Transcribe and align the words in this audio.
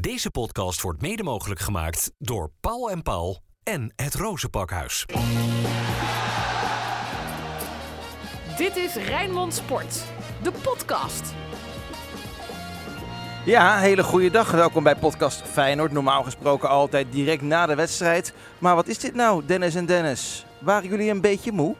Deze 0.00 0.30
podcast 0.30 0.80
wordt 0.80 1.00
mede 1.00 1.22
mogelijk 1.22 1.60
gemaakt 1.60 2.12
door 2.18 2.50
Paul 2.60 2.90
en 2.90 3.02
Paul 3.02 3.42
en 3.62 3.92
het 3.96 4.14
Rozenpakhuis. 4.14 5.06
Dit 8.56 8.76
is 8.76 8.94
Rijnmond 8.94 9.54
Sport, 9.54 10.04
de 10.42 10.52
podcast. 10.62 11.34
Ja, 13.44 13.78
hele 13.78 14.02
goede 14.02 14.30
dag. 14.30 14.50
Welkom 14.50 14.82
bij 14.82 14.96
podcast 14.96 15.42
Feyenoord. 15.42 15.92
Normaal 15.92 16.22
gesproken 16.22 16.68
altijd 16.68 17.12
direct 17.12 17.42
na 17.42 17.66
de 17.66 17.74
wedstrijd. 17.74 18.32
Maar 18.58 18.74
wat 18.74 18.86
is 18.86 18.98
dit 18.98 19.14
nou, 19.14 19.46
Dennis 19.46 19.74
en 19.74 19.86
Dennis? 19.86 20.46
Waren 20.58 20.88
jullie 20.88 21.10
een 21.10 21.20
beetje 21.20 21.52
moe? 21.52 21.74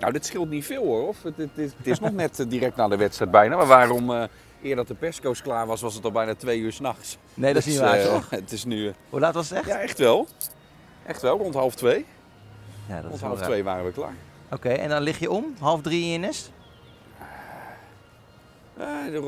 Nou, 0.00 0.12
dit 0.12 0.26
scheelt 0.26 0.50
niet 0.50 0.64
veel 0.64 0.84
hoor. 0.84 1.08
Of 1.08 1.22
het, 1.22 1.36
het, 1.36 1.58
is, 1.58 1.72
het 1.76 1.86
is 1.86 2.00
nog 2.00 2.12
net 2.12 2.40
eh, 2.40 2.48
direct 2.48 2.76
na 2.76 2.88
de 2.88 2.96
wedstrijd 2.96 3.30
bijna. 3.30 3.56
Maar 3.56 3.66
waarom 3.66 4.10
eh 4.10 4.24
eer 4.64 4.76
dat 4.76 4.88
de 4.88 4.94
persco's 4.94 5.42
klaar 5.42 5.66
was, 5.66 5.80
was 5.80 5.94
het 5.94 6.04
al 6.04 6.12
bijna 6.12 6.34
twee 6.34 6.58
uur 6.58 6.72
s'nachts. 6.72 7.18
Nee, 7.34 7.52
dat 7.54 7.62
is 7.66 7.68
niet 7.72 7.80
waar, 7.82 8.02
toch? 8.04 8.30
Het 8.30 8.52
is 8.52 8.64
nu... 8.64 8.86
eh, 8.88 8.94
Hoe 9.10 9.20
laat 9.20 9.34
was 9.34 9.48
het 9.50 9.58
echt? 9.58 9.66
ja, 9.68 9.78
echt 9.80 9.98
wel. 9.98 10.26
Echt 11.06 11.22
wel, 11.22 11.38
rond 11.38 11.54
half 11.54 11.74
twee. 11.74 12.04
Ja, 12.88 13.00
dat 13.00 13.10
Rond 13.10 13.20
half 13.20 13.38
raar. 13.38 13.46
twee 13.48 13.64
waren 13.64 13.84
we 13.84 13.92
klaar. 13.92 14.14
Oké, 14.50 14.68
en 14.68 14.88
dan 14.88 15.02
lig 15.02 15.18
je 15.18 15.30
om, 15.30 15.54
half 15.58 15.80
drie 15.82 16.02
in 16.04 16.10
je 16.10 16.18
nest? 16.18 16.52
Eh, 18.76 18.86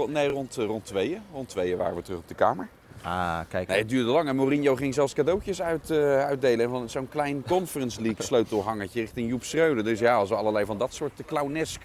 nee, 0.09 0.29
rond, 0.29 0.59
eh, 0.59 0.65
rond 0.67 0.85
tweeën. 0.85 1.21
Rond 1.33 1.49
tweeën 1.49 1.77
waren 1.79 1.97
we 1.97 2.03
terug 2.03 2.19
op 2.19 2.29
de 2.29 2.35
kamer. 2.35 2.69
Ah, 3.03 3.41
kijk. 3.49 3.69
Nee, 3.69 3.79
het 3.79 3.89
duurde 3.89 4.11
lang 4.11 4.29
en 4.29 4.37
Mourinho 4.37 4.77
ging 4.77 4.95
zelfs 4.95 5.13
cadeautjes 5.13 5.63
uit, 5.63 5.91
eh, 5.91 6.25
uitdelen. 6.25 6.71
Van 6.71 6.89
zo'n 6.91 7.09
klein 7.09 7.43
Conference 7.43 8.03
League 8.03 8.25
sleutelhangertje 8.25 9.01
richting 9.01 9.29
Joep 9.31 9.45
Schreuder. 9.45 9.85
Dus 9.85 9.99
ja, 9.99 10.15
als 10.17 10.29
we 10.29 10.35
allerlei 10.35 10.65
van 10.65 10.79
dat 10.79 10.95
soort 10.95 11.13
clownesk 11.27 11.81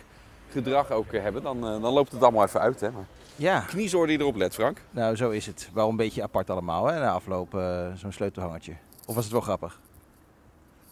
gedrag 0.51 0.91
ook 0.91 1.11
eh, 1.13 1.21
hebben, 1.21 1.43
dan, 1.43 1.57
eh, 1.57 1.81
dan 1.81 1.93
loopt 1.93 2.11
het 2.11 2.21
allemaal 2.23 2.43
even 2.43 2.59
uit. 2.59 2.79
Hè. 2.79 2.91
Maar 2.91 3.05
Ja, 3.35 3.59
kniezoor 3.59 4.07
die 4.07 4.19
erop 4.19 4.35
let, 4.35 4.53
Frank. 4.53 4.81
nou 4.91 5.15
zo 5.15 5.29
is 5.29 5.45
het. 5.45 5.69
Wel 5.73 5.89
een 5.89 5.95
beetje 5.95 6.23
apart 6.23 6.49
allemaal, 6.49 6.85
hè, 6.85 6.99
na 6.99 7.11
afloop 7.11 7.55
eh, 7.55 7.87
zo'n 7.95 8.11
sleutelhangertje. 8.11 8.73
Of 9.05 9.15
was 9.15 9.23
het 9.23 9.33
wel 9.33 9.41
grappig? 9.41 9.79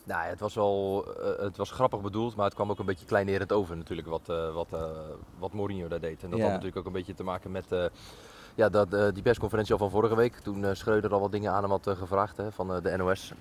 Nou, 0.03 0.23
ja, 0.23 0.29
het 0.29 0.39
was 0.39 0.53
wel 0.55 1.05
het 1.39 1.57
was 1.57 1.71
grappig 1.71 2.01
bedoeld, 2.01 2.35
maar 2.35 2.45
het 2.45 2.53
kwam 2.53 2.69
ook 2.71 2.79
een 2.79 2.85
beetje 2.85 3.05
kleinerend 3.05 3.51
over 3.51 3.77
natuurlijk 3.77 4.07
wat, 4.07 4.29
eh, 4.29 4.53
wat, 4.53 4.67
eh, 4.73 4.81
wat 5.39 5.53
Mourinho 5.53 5.87
daar 5.87 5.99
deed. 5.99 6.23
En 6.23 6.29
dat 6.29 6.37
Ja. 6.39 6.43
had 6.45 6.53
natuurlijk 6.53 6.77
ook 6.79 6.85
een 6.85 6.91
beetje 6.99 7.13
te 7.13 7.23
maken 7.23 7.51
met 7.51 7.71
eh, 7.71 7.85
ja, 8.59 8.69
dat, 8.69 8.93
eh, 8.93 9.07
die 9.13 9.23
persconferentie 9.23 9.73
al 9.73 9.79
van 9.79 9.89
vorige 9.89 10.15
week. 10.15 10.35
Toen 10.39 10.65
eh 10.65 10.73
Schreuder 10.73 11.13
al 11.13 11.19
wat 11.19 11.31
dingen 11.31 11.51
aan 11.51 11.61
hem 11.61 11.71
had 11.71 11.87
eh, 11.87 11.97
gevraagd 11.97 12.37
hè, 12.37 12.51
van 12.51 12.81
de 12.81 12.97
NOS. 12.97 13.33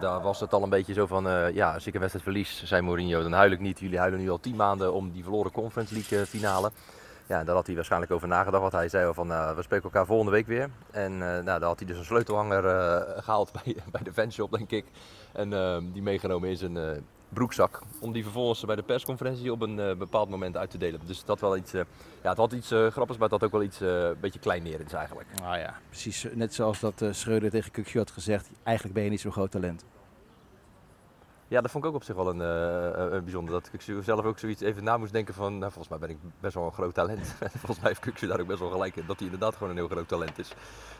Daar 0.00 0.22
was 0.22 0.40
het 0.40 0.52
al 0.52 0.62
een 0.62 0.68
beetje 0.68 0.92
zo 0.92 1.06
van, 1.06 1.52
ja, 1.54 1.74
als 1.74 1.86
ik 1.86 1.94
een 1.94 2.00
wedstrijd 2.00 2.24
verlies, 2.24 2.64
zei 2.64 2.82
Mourinho, 2.82 3.22
dan 3.22 3.32
huil 3.32 3.50
ik 3.50 3.60
niet. 3.60 3.78
Jullie 3.78 3.98
huilen 3.98 4.20
nu 4.20 4.30
al 4.30 4.40
tien 4.40 4.56
maanden 4.56 4.92
om 4.92 5.10
die 5.10 5.22
verloren 5.22 5.52
Conference 5.52 5.94
League 5.94 6.26
finale. 6.26 6.70
Ja, 7.28 7.44
daar 7.44 7.54
had 7.54 7.66
hij 7.66 7.74
waarschijnlijk 7.74 8.12
over 8.12 8.28
nagedacht. 8.28 8.62
Want 8.62 8.72
hij 8.72 8.88
zei 8.88 9.06
al 9.06 9.14
van, 9.14 9.28
we 9.28 9.62
spreken 9.62 9.84
elkaar 9.84 10.06
volgende 10.06 10.32
week 10.32 10.46
weer. 10.46 10.70
En 10.90 11.12
eh, 11.12 11.18
nou, 11.18 11.44
daar 11.44 11.62
had 11.62 11.78
hij 11.78 11.88
dus 11.88 11.98
een 11.98 12.04
sleutelhanger 12.04 12.66
eh, 12.66 13.22
gehaald 13.22 13.52
bij, 13.64 13.76
bij 13.90 14.02
de 14.02 14.12
fanshop, 14.12 14.50
denk 14.50 14.70
ik. 14.70 14.84
En 15.32 15.52
eh, 15.52 15.78
die 15.92 16.02
meegenomen 16.02 16.48
eh, 16.76 17.02
broekzak. 17.28 17.82
Om 18.00 18.12
die 18.12 18.22
vervolgens 18.22 18.64
bij 18.64 18.76
de 18.76 18.82
persconferentie 18.82 19.52
op 19.52 19.62
een 19.62 19.80
eh, 19.80 19.96
bepaald 19.96 20.28
moment 20.28 20.56
uit 20.56 20.70
te 20.70 20.78
delen. 20.78 21.00
Dus 21.06 21.24
dat 21.24 21.40
wel 21.40 21.56
iets, 21.56 21.72
eh, 21.72 21.80
ja, 22.22 22.28
het 22.28 22.38
had 22.38 22.52
iets 22.52 22.70
eh, 22.70 22.86
grappigs, 22.86 23.18
maar 23.18 23.28
het 23.28 23.40
had 23.40 23.44
ook 23.44 23.52
wel 23.52 23.62
iets 23.62 23.80
eh, 23.80 23.88
een 23.88 24.20
beetje 24.20 24.38
kleinerends 24.38 24.92
eigenlijk. 24.92 25.28
Ah 25.42 25.58
ja, 25.58 25.78
precies. 25.88 26.26
Net 26.34 26.54
zoals 26.54 26.80
dat 26.80 27.02
eh 27.02 27.08
Schreuder 27.12 27.50
tegen 27.50 27.70
Kukje 27.70 27.98
had 27.98 28.10
gezegd. 28.10 28.50
Eigenlijk 28.62 28.94
ben 28.94 29.04
je 29.04 29.10
niet 29.10 29.20
zo'n 29.20 29.32
groot 29.32 29.50
talent. 29.50 29.84
Ja, 31.48 31.60
dat 31.60 31.70
vond 31.70 31.84
ik 31.84 31.90
ook 31.90 31.96
op 31.96 32.02
zich 32.04 32.14
wel 32.14 32.28
een, 32.28 32.40
eh, 32.40 33.12
een 33.14 33.22
bijzonder. 33.24 33.52
Dat 33.54 33.68
ik 33.72 34.04
zelf 34.04 34.24
ook 34.24 34.38
zoiets 34.38 34.60
even 34.62 34.84
na 34.84 34.96
moest 34.96 35.12
denken 35.12 35.34
van, 35.34 35.58
nou, 35.58 35.72
volgens 35.72 35.88
mij 35.88 35.98
ben 35.98 36.10
ik 36.10 36.16
best 36.40 36.54
wel 36.54 36.64
een 36.64 36.72
groot 36.72 36.94
talent. 36.94 37.26
volgens 37.58 37.80
mij 37.80 37.88
heeft 37.88 38.00
Kukje 38.00 38.26
daar 38.26 38.40
ook 38.40 38.46
best 38.46 38.58
wel 38.58 38.70
gelijk 38.70 38.96
in, 38.96 39.04
dat 39.06 39.16
hij 39.16 39.24
inderdaad 39.24 39.54
gewoon 39.54 39.70
een 39.70 39.76
heel 39.76 39.88
groot 39.88 40.08
talent 40.08 40.38
is. 40.38 40.52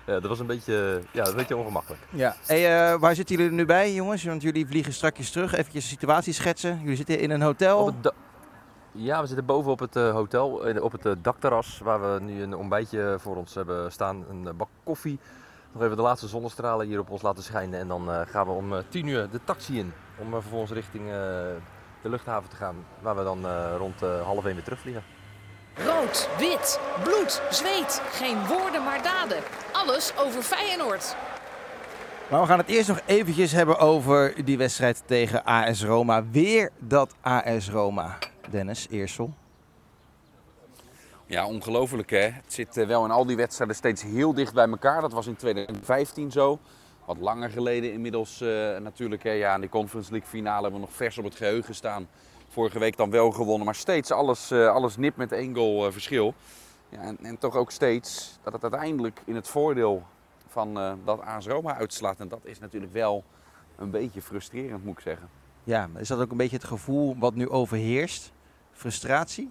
Eh, 0.05 0.15
dat 0.15 0.27
was 0.27 0.39
een 0.39 0.47
beetje, 0.47 1.03
ja, 1.13 1.27
een 1.27 1.37
beetje 1.37 1.57
ongemakkelijk. 1.57 2.03
Ja. 2.11 2.37
Hey, 2.47 2.91
eh, 2.93 2.99
waar 3.01 3.15
zitten 3.15 3.37
jullie 3.37 3.51
nu 3.53 3.65
bij, 3.65 3.95
jongens? 3.95 4.25
Want 4.25 4.43
jullie 4.43 4.67
vliegen 4.67 4.93
strakjes 4.93 5.31
terug. 5.31 5.55
Even 5.55 5.73
de 5.73 5.81
situatie 5.81 6.33
schetsen. 6.33 6.79
Jullie 6.81 6.97
zitten 6.97 7.19
in 7.19 7.31
een 7.31 7.43
hotel. 7.43 7.79
Op 7.81 7.87
het 7.87 8.03
da- 8.03 8.13
ja, 8.93 9.21
we 9.21 9.27
zitten 9.27 9.47
boven 9.47 9.71
op 9.71 9.79
het 9.79 9.97
eh, 9.97 10.13
hotel, 10.13 10.67
eh, 10.67 10.83
op 10.83 10.93
het 10.93 11.07
eh, 11.07 11.13
dakterras, 11.23 11.79
waar 11.83 12.01
we 12.15 12.21
nu 12.21 12.43
een 12.43 12.55
ontbijtje 12.57 13.17
voor 13.21 13.37
ons 13.37 13.55
hebben 13.55 13.93
staan. 13.93 14.25
Een 14.31 14.47
eh, 14.49 14.55
bak 14.55 14.69
koffie. 14.85 15.19
Nog 15.73 15.83
even 15.83 15.97
de 15.97 16.03
laatste 16.03 16.29
zonnestralen 16.29 16.87
hier 16.87 16.99
op 17.01 17.11
ons 17.11 17.23
laten 17.23 17.43
schijnen. 17.43 17.81
En 17.81 17.89
dan 17.89 18.11
eh, 18.11 18.21
gaan 18.27 18.47
we 18.47 18.53
om 18.53 18.73
eh, 18.73 18.79
10 18.89 19.07
uur 19.07 19.31
de 19.31 19.41
taxi 19.45 19.79
in. 19.79 19.93
Om 20.19 20.31
vervolgens 20.31 20.73
richting 20.73 21.05
eh, 21.05 21.13
de 22.03 22.09
luchthaven 22.09 22.49
te 22.49 22.57
gaan. 22.57 22.77
Waar 23.01 23.17
we 23.17 23.23
dan 23.23 23.47
eh, 23.47 23.75
rond 23.79 24.03
eh, 24.03 24.23
half 24.23 24.45
1 24.45 24.55
weer 24.55 24.65
terugvliegen. 24.65 25.03
Rood, 25.75 26.29
wit, 26.39 26.81
bloed, 27.03 27.43
zweet. 27.51 28.03
Geen 28.11 28.47
woorden 28.47 28.85
maar 28.85 29.03
daden. 29.03 29.39
Alles 29.73 30.13
over 30.19 30.43
Feyenoord. 30.43 31.17
Maar 32.31 32.41
we 32.41 32.47
gaan 32.47 32.59
het 32.59 32.69
eerst 32.69 32.89
nog 32.89 33.01
eventjes 33.07 33.53
hebben 33.53 33.79
over 33.79 34.45
die 34.45 34.59
wedstrijd 34.59 35.03
tegen 35.07 35.45
AS 35.45 35.85
Roma. 35.85 36.25
Weer 36.31 36.71
dat 36.79 37.15
AS 37.21 37.71
Roma. 37.71 38.19
Dennis, 38.51 38.87
Eersel. 38.91 39.35
Ja, 41.27 41.47
ongelooflijk 41.47 42.11
hè. 42.11 42.19
Het 42.19 42.53
zit 42.53 42.75
wel 42.75 43.05
in 43.05 43.11
al 43.11 43.27
die 43.27 43.37
wedstrijden 43.37 43.77
steeds 43.77 44.03
heel 44.03 44.35
dicht 44.35 44.55
bij 44.55 44.69
elkaar. 44.69 45.01
Dat 45.01 45.13
was 45.13 45.27
in 45.27 45.37
2015 45.37 46.31
zo. 46.31 46.59
Wat 47.07 47.19
langer 47.19 47.51
geleden 47.51 47.93
inmiddels 47.93 48.41
eh, 48.41 48.49
natuurlijk. 48.79 49.23
Hè. 49.23 49.31
Ja, 49.31 49.55
in 49.55 49.61
de 49.61 49.69
Conference 49.69 50.11
League 50.11 50.29
finale 50.29 50.63
hebben 50.63 50.81
we 50.81 50.87
nog 50.87 50.97
vers 50.97 51.19
op 51.19 51.25
het 51.25 51.35
geheugen 51.35 51.75
staan. 51.75 52.09
Vorige 52.49 52.79
week 52.79 52.97
dan 52.97 53.11
wel 53.11 53.31
gewonnen, 53.31 53.65
maar 53.65 53.75
steeds 53.75 54.11
alles, 54.11 54.51
eh, 54.51 54.69
alles 54.69 54.97
nip 54.97 55.17
met 55.17 55.33
één 55.33 55.55
goal 55.55 55.87
eh, 55.87 55.93
verschil. 55.93 56.35
Ja, 56.89 57.01
en, 57.01 57.19
en 57.23 57.39
toch 57.39 57.57
ook 57.57 57.71
steeds 57.71 58.39
dat 58.43 58.53
het 58.53 58.63
uiteindelijk 58.63 59.21
in 59.25 59.35
het 59.35 59.49
voordeel 59.49 60.03
van 60.49 60.99
dat 61.05 61.21
AS 61.21 61.47
Roma 61.47 61.77
uitslaat. 61.77 62.21
En 62.21 62.29
dat 62.29 62.41
is 62.43 62.59
natuurlijk 62.59 62.93
wel 62.93 63.25
een 63.77 63.91
beetje 63.91 64.23
frustrerend 64.23 64.85
moet 64.85 64.97
ik 64.97 65.03
zeggen. 65.03 65.29
Ja, 65.65 65.89
is 65.97 66.09
dat 66.09 66.21
ook 66.21 66.31
een 66.31 66.37
beetje 66.37 66.57
het 66.57 66.65
gevoel 66.65 67.17
wat 67.19 67.35
nu 67.35 67.49
overheerst? 67.49 68.33
Frustratie? 68.73 69.51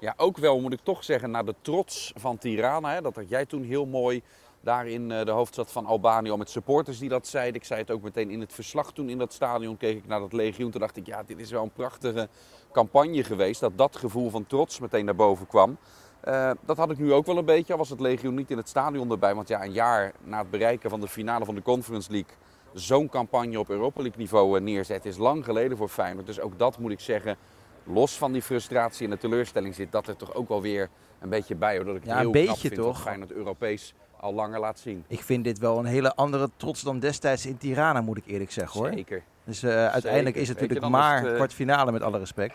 Ja, 0.00 0.14
ook 0.16 0.36
wel 0.36 0.60
moet 0.60 0.72
ik 0.72 0.80
toch 0.82 1.04
zeggen 1.04 1.30
naar 1.30 1.44
de 1.44 1.54
trots 1.60 2.12
van 2.16 2.38
Tirana. 2.38 2.92
Hè, 2.92 3.00
dat 3.00 3.16
had 3.16 3.28
jij 3.28 3.46
toen 3.46 3.62
heel 3.62 3.86
mooi 3.86 4.22
daar 4.62 4.86
in 4.86 5.10
eh, 5.10 5.24
de 5.24 5.30
hoofdstad 5.30 5.72
van 5.72 5.86
Albanië 5.86 6.30
al 6.30 6.36
met 6.36 6.50
supporters 6.50 6.98
die 6.98 7.08
dat 7.08 7.26
zeiden. 7.26 7.54
Ik 7.54 7.64
zei 7.64 7.80
het 7.80 7.90
ook 7.90 8.02
meteen 8.02 8.30
in 8.30 8.40
het 8.40 8.52
verslag 8.52 8.92
toen 8.92 9.08
in 9.08 9.18
dat 9.18 9.32
stadion 9.32 9.76
keek 9.76 9.96
ik 9.96 10.06
naar 10.06 10.20
dat 10.20 10.32
legioen. 10.32 10.70
Toen 10.70 10.80
dacht 10.80 10.96
ik, 10.96 11.06
ja, 11.06 11.22
dit 11.22 11.38
is 11.38 11.50
wel 11.50 11.62
een 11.62 11.72
prachtige 11.72 12.28
campagne 12.72 13.24
geweest. 13.24 13.60
Dat 13.60 13.78
dat 13.78 13.96
gevoel 13.96 14.30
van 14.30 14.46
trots 14.46 14.80
meteen 14.80 15.04
naar 15.04 15.14
boven 15.16 15.46
kwam. 15.46 15.76
Eh, 16.20 16.50
dat 16.64 16.76
had 16.76 16.90
ik 16.90 16.98
nu 16.98 17.12
ook 17.12 17.26
wel 17.26 17.38
een 17.38 17.44
beetje, 17.44 17.72
al 17.72 17.78
was 17.78 17.90
het 17.90 18.00
legioen 18.00 18.34
niet 18.34 18.50
in 18.50 18.56
het 18.56 18.68
stadion 18.68 19.10
erbij. 19.10 19.34
Want 19.34 19.48
ja, 19.48 19.64
een 19.64 19.72
jaar 19.72 20.12
na 20.24 20.38
het 20.38 20.50
bereiken 20.50 20.90
van 20.90 21.00
de 21.00 21.08
finale 21.08 21.44
van 21.44 21.54
de 21.54 21.62
Conference 21.62 22.10
League... 22.10 22.32
zo'n 22.72 23.08
campagne 23.08 23.58
op 23.58 23.68
Europa 23.68 24.00
League 24.02 24.18
niveau 24.20 24.56
eh, 24.56 24.62
neerzetten 24.62 25.10
is 25.10 25.16
lang 25.16 25.44
geleden 25.44 25.76
voor 25.76 25.88
Feyenoord. 25.88 26.26
Dus 26.26 26.40
ook 26.40 26.58
dat 26.58 26.78
moet 26.78 26.90
ik 26.90 27.00
zeggen, 27.00 27.36
los 27.84 28.18
van 28.18 28.32
die 28.32 28.42
frustratie 28.42 29.04
en 29.04 29.10
de 29.10 29.18
teleurstelling 29.18 29.74
zit 29.74 29.92
dat 29.92 30.06
er 30.08 30.16
toch 30.16 30.34
ook 30.34 30.48
wel 30.48 30.60
weer 30.62 30.88
een 31.20 31.28
beetje 31.28 31.54
bij. 31.54 31.76
Hoor, 31.76 31.84
dat 31.84 31.96
ik 31.96 32.04
Ja, 32.04 32.16
heel 32.16 32.26
een 32.26 32.32
beetje 32.32 32.68
vind 32.68 32.74
toch? 32.74 32.92
wat 32.94 33.02
Feyenoord 33.02 33.32
Europees 33.32 33.94
al 34.22 34.34
langer 34.34 34.60
laat 34.60 34.78
zien. 34.78 35.04
Ik 35.08 35.22
vind 35.22 35.44
dit 35.44 35.58
wel 35.58 35.78
een 35.78 35.84
hele 35.84 36.14
andere 36.14 36.50
trots 36.56 36.82
dan 36.82 36.98
destijds 36.98 37.46
in 37.46 37.58
Tirana, 37.58 38.00
moet 38.00 38.16
ik 38.16 38.26
eerlijk 38.26 38.50
zeggen 38.52 38.80
hoor. 38.80 38.92
Zeker. 38.92 39.22
Dus 39.44 39.62
eh, 39.62 39.86
uiteindelijk 39.86 40.36
is 40.36 40.48
het 40.48 40.60
natuurlijk 40.60 40.88
maar 40.90 41.16
het, 41.20 41.26
eh, 41.26 41.34
kwartfinale 41.34 41.92
met 41.92 42.02
alle 42.02 42.18
respect. 42.18 42.54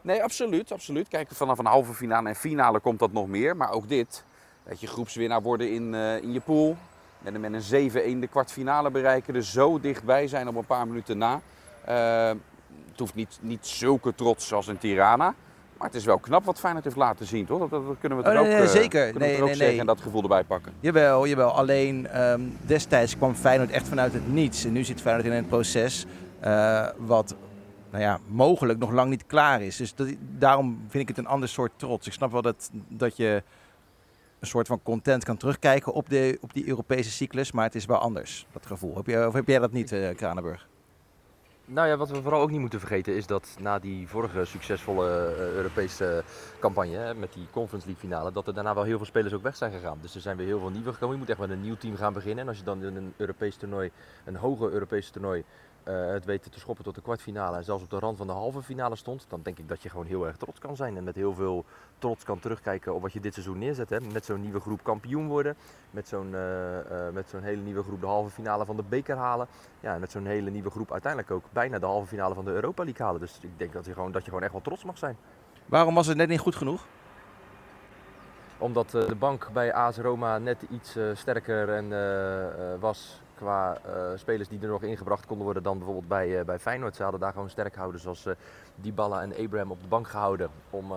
Nee, 0.00 0.22
absoluut, 0.22 0.72
absoluut. 0.72 1.08
Kijk, 1.08 1.28
vanaf 1.30 1.58
een 1.58 1.66
halve 1.66 1.94
finale 1.94 2.28
en 2.28 2.34
finale 2.36 2.80
komt 2.80 2.98
dat 2.98 3.12
nog 3.12 3.26
meer. 3.28 3.56
Maar 3.56 3.70
ook 3.70 3.88
dit, 3.88 4.24
dat 4.64 4.80
je 4.80 4.86
groepswinnaar 4.86 5.42
worden 5.42 5.72
in, 5.72 5.94
eh, 5.94 6.16
in 6.22 6.32
je 6.32 6.40
pool. 6.40 6.76
Met, 7.18 7.34
een- 7.34 7.40
met 7.40 7.52
een 7.52 7.62
7-1 7.62 8.20
de 8.20 8.26
kwartfinale 8.26 8.90
bereiken. 8.90 9.34
Er 9.34 9.44
zo 9.44 9.80
dichtbij 9.80 10.26
zijn 10.28 10.48
op 10.48 10.54
een 10.56 10.66
paar 10.66 10.86
minuten 10.86 11.18
na. 11.18 11.40
Eh, 11.84 12.26
het 12.90 12.98
hoeft 12.98 13.14
niet, 13.14 13.38
niet 13.40 13.66
zulke 13.66 14.14
trots 14.14 14.52
als 14.52 14.68
in 14.68 14.78
Tirana. 14.78 15.34
Maar 15.82 15.90
het 15.90 16.00
is 16.00 16.06
wel 16.06 16.18
knap 16.18 16.44
wat 16.44 16.58
Feyenoord 16.58 16.84
heeft 16.84 16.96
laten 16.96 17.26
zien, 17.26 17.46
toch? 17.46 17.58
Dat, 17.58 17.70
dat 17.70 17.96
kunnen 18.00 18.18
we 18.18 18.24
Oh, 18.24 18.32
er 18.32 18.38
ook, 18.38 18.46
nee, 18.46 18.54
nee, 18.54 18.62
eh, 18.62 18.68
zeker. 18.68 19.10
kunnen 19.10 19.28
Nee, 19.28 19.40
ook 19.40 19.44
nee, 19.46 19.54
zeggen 19.54 19.66
nee. 19.66 19.80
en 19.80 19.86
dat 19.86 20.00
gevoel 20.00 20.22
erbij 20.22 20.44
pakken. 20.44 20.72
Jawel, 20.80 21.26
jawel. 21.26 21.50
Alleen 21.50 22.06
ehm, 22.06 22.40
destijds 22.62 23.16
kwam 23.16 23.34
Feyenoord 23.34 23.70
echt 23.70 23.88
vanuit 23.88 24.12
het 24.12 24.32
niets. 24.32 24.64
En 24.64 24.72
nu 24.72 24.84
zit 24.84 25.00
Feyenoord 25.00 25.26
in 25.26 25.32
een 25.32 25.46
proces 25.46 26.06
eh, 26.40 26.86
wat 26.96 27.34
nou 27.90 28.02
ja, 28.02 28.18
mogelijk 28.26 28.78
nog 28.78 28.90
lang 28.90 29.10
niet 29.10 29.26
klaar 29.26 29.62
is. 29.62 29.76
Dus 29.76 29.94
dat, 29.94 30.08
daarom 30.38 30.84
vind 30.88 31.02
ik 31.02 31.08
het 31.08 31.18
een 31.18 31.32
ander 31.32 31.48
soort 31.48 31.72
trots. 31.76 32.06
Ik 32.06 32.12
snap 32.12 32.32
wel 32.32 32.42
dat, 32.42 32.70
dat 32.88 33.16
je 33.16 33.42
een 34.38 34.46
soort 34.46 34.66
van 34.66 34.82
content 34.82 35.24
kan 35.24 35.36
terugkijken 35.36 35.92
op, 35.92 36.08
de, 36.08 36.38
op 36.40 36.52
die 36.54 36.68
Europese 36.68 37.10
cyclus. 37.10 37.52
Maar 37.52 37.64
het 37.64 37.74
is 37.74 37.86
wel 37.86 37.98
anders, 37.98 38.46
dat 38.52 38.66
gevoel. 38.66 38.94
Heb, 38.96 39.06
je, 39.06 39.26
of 39.26 39.32
heb 39.32 39.46
jij 39.46 39.58
dat 39.58 39.72
niet, 39.72 39.92
eh, 39.92 40.14
Kranenburg? 40.16 40.68
Nou 41.64 41.88
ja, 41.88 41.96
wat 41.96 42.10
we 42.10 42.22
vooral 42.22 42.40
ook 42.40 42.50
niet 42.50 42.60
moeten 42.60 42.78
vergeten 42.78 43.16
is 43.16 43.26
dat 43.26 43.56
na 43.60 43.78
die 43.78 44.08
vorige 44.08 44.44
succesvolle 44.44 45.08
eh, 45.08 45.54
Europese 45.54 46.24
campagne 46.60 47.14
met 47.14 47.32
die 47.32 47.46
Conference 47.50 47.86
League 47.86 48.08
finale, 48.08 48.32
dat 48.32 48.46
er 48.46 48.54
daarna 48.54 48.74
wel 48.74 48.82
heel 48.84 48.96
veel 48.96 49.06
spelers 49.06 49.34
ook 49.34 49.42
weg 49.42 49.56
zijn 49.56 49.72
gegaan. 49.72 49.98
Dus 50.00 50.14
er 50.14 50.20
zijn 50.20 50.36
weer 50.36 50.46
heel 50.46 50.58
veel 50.58 50.70
nieuwe 50.70 50.92
gekomen. 50.92 51.14
Je 51.14 51.20
moet 51.20 51.30
echt 51.30 51.38
met 51.38 51.50
een 51.50 51.60
nieuw 51.60 51.76
team 51.76 51.96
gaan 51.96 52.12
beginnen. 52.12 52.42
En 52.44 52.48
als 52.48 52.58
je 52.58 52.64
dan 52.64 52.84
in 52.84 52.96
een 52.96 53.14
Europees 53.16 53.56
toernooi, 53.56 53.90
een 54.24 54.36
hoger 54.36 54.72
Europees 54.72 55.10
toernooi, 55.10 55.44
eh, 55.84 56.06
het 56.06 56.24
weten 56.24 56.50
te 56.50 56.60
schoppen 56.60 56.84
tot 56.84 56.94
de 56.94 57.00
kwartfinale 57.00 57.56
en 57.56 57.64
zelfs 57.64 57.82
op 57.82 57.90
de 57.90 57.98
rand 57.98 58.16
van 58.16 58.26
de 58.26 58.32
halve 58.32 58.62
finale 58.62 58.96
stond, 58.96 59.24
dan 59.28 59.40
denk 59.42 59.58
ik 59.58 59.68
dat 59.68 59.82
je 59.82 59.88
gewoon 59.88 60.06
heel 60.06 60.26
erg 60.26 60.36
trots 60.36 60.58
kan 60.58 60.76
zijn. 60.76 60.96
En 60.96 61.04
met 61.04 61.14
heel 61.14 61.34
veel 61.34 61.64
trots 61.98 62.24
kan 62.24 62.38
terugkijken 62.38 62.94
op 62.94 63.02
wat 63.02 63.12
je 63.12 63.20
dit 63.20 63.32
seizoen 63.32 63.58
neerzet. 63.58 63.90
Hè. 63.90 64.00
Met 64.00 64.24
zo'n 64.24 64.40
nieuwe 64.40 64.60
groep 64.60 64.82
kampioen 64.82 65.28
worden, 65.28 65.56
met 65.90 66.08
zo'n 66.08 66.34
eh, 66.34 67.06
eh, 67.06 67.12
met 67.12 67.28
zo'n 67.28 67.42
hele 67.42 67.62
nieuwe 67.62 67.82
groep 67.82 68.00
de 68.00 68.06
halve 68.06 68.30
finale 68.30 68.64
van 68.64 68.76
de 68.76 68.82
beker 68.88 69.16
halen. 69.16 69.46
Ja, 69.80 69.94
en 69.94 70.00
met 70.00 70.10
zo'n 70.10 70.26
hele 70.26 70.50
nieuwe 70.50 70.70
groep 70.70 70.92
uiteindelijk 70.92 71.32
ook 71.32 71.44
bijna 71.52 71.78
de 71.78 71.86
halve 71.86 72.06
finale 72.06 72.34
van 72.34 72.44
de 72.44 72.50
Europa 72.50 72.84
League 72.84 73.06
halen. 73.06 73.20
Dus 73.20 73.38
ik 73.40 73.58
denk 73.58 73.72
dat 73.72 73.84
je 73.84 73.92
gewoon, 73.92 74.12
dat 74.12 74.22
je 74.22 74.28
gewoon 74.28 74.42
echt 74.42 74.52
wel 74.52 74.60
trots 74.60 74.84
mag 74.84 74.98
zijn. 74.98 75.16
Waarom 75.66 75.94
was 75.94 76.06
het 76.06 76.16
net 76.16 76.28
niet 76.28 76.40
goed 76.40 76.56
genoeg? 76.56 76.84
Omdat 78.58 78.90
de 78.90 79.16
bank 79.18 79.48
bij 79.52 79.72
AS 79.72 79.96
Roma 79.96 80.38
net 80.38 80.62
iets 80.70 80.98
sterker 81.14 81.68
en, 81.68 81.88
was 82.80 83.22
qua 83.42 83.78
eh, 83.84 83.92
spelers 84.14 84.48
die 84.48 84.60
er 84.60 84.68
nog 84.68 84.82
ingebracht 84.82 85.26
konden 85.26 85.44
worden 85.44 85.62
dan 85.62 85.76
bijvoorbeeld 85.76 86.08
bij, 86.08 86.38
eh, 86.38 86.44
bij 86.44 86.58
Feyenoord. 86.58 86.96
Ze 86.96 87.02
hadden 87.02 87.20
daar 87.20 87.32
gewoon 87.32 87.50
sterkhouders 87.50 88.06
als 88.06 88.26
eh 88.26 88.34
Dybala 88.74 89.22
en 89.22 89.36
Abraham 89.44 89.70
op 89.70 89.80
de 89.80 89.88
bank 89.88 90.08
gehouden. 90.08 90.50
Om, 90.70 90.92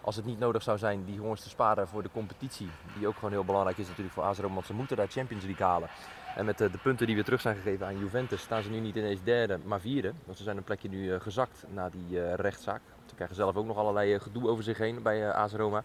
als 0.00 0.16
het 0.16 0.24
niet 0.24 0.38
nodig 0.38 0.62
zou 0.62 0.78
zijn, 0.78 1.04
die 1.04 1.14
jongens 1.14 1.42
te 1.42 1.48
sparen 1.48 1.88
voor 1.88 2.02
de 2.02 2.10
competitie. 2.12 2.68
Die 2.98 3.06
ook 3.06 3.14
gewoon 3.14 3.30
heel 3.30 3.44
belangrijk 3.44 3.78
is 3.78 3.86
natuurlijk 3.88 4.14
voor 4.14 4.24
AS 4.24 4.38
Roma, 4.38 4.54
want 4.54 4.66
ze 4.66 4.74
moeten 4.74 4.96
daar 4.96 5.08
Champions 5.08 5.44
League 5.44 5.66
halen. 5.66 5.88
En 6.36 6.44
met 6.44 6.60
eh, 6.60 6.72
de 6.72 6.78
punten 6.78 7.06
die 7.06 7.14
weer 7.14 7.24
terug 7.24 7.40
zijn 7.40 7.56
gegeven 7.56 7.86
aan 7.86 7.98
Juventus 7.98 8.40
staan 8.40 8.62
ze 8.62 8.70
nu 8.70 8.80
niet 8.80 8.96
ineens 8.96 9.22
derde, 9.22 9.58
maar 9.64 9.80
vierde. 9.80 10.12
Want 10.24 10.38
ze 10.38 10.44
zijn 10.44 10.56
een 10.56 10.64
plekje 10.64 10.88
nu 10.88 11.18
gezakt 11.20 11.64
na 11.74 11.88
die 11.88 12.34
rechtszaak. 12.34 12.80
Ze 13.06 13.14
krijgen 13.14 13.36
zelf 13.36 13.56
ook 13.56 13.66
nog 13.66 13.76
allerlei 13.76 14.20
gedoe 14.20 14.48
over 14.48 14.64
zich 14.64 14.78
heen 14.78 15.02
bij 15.02 15.32
AS 15.32 15.52
Roma. 15.52 15.84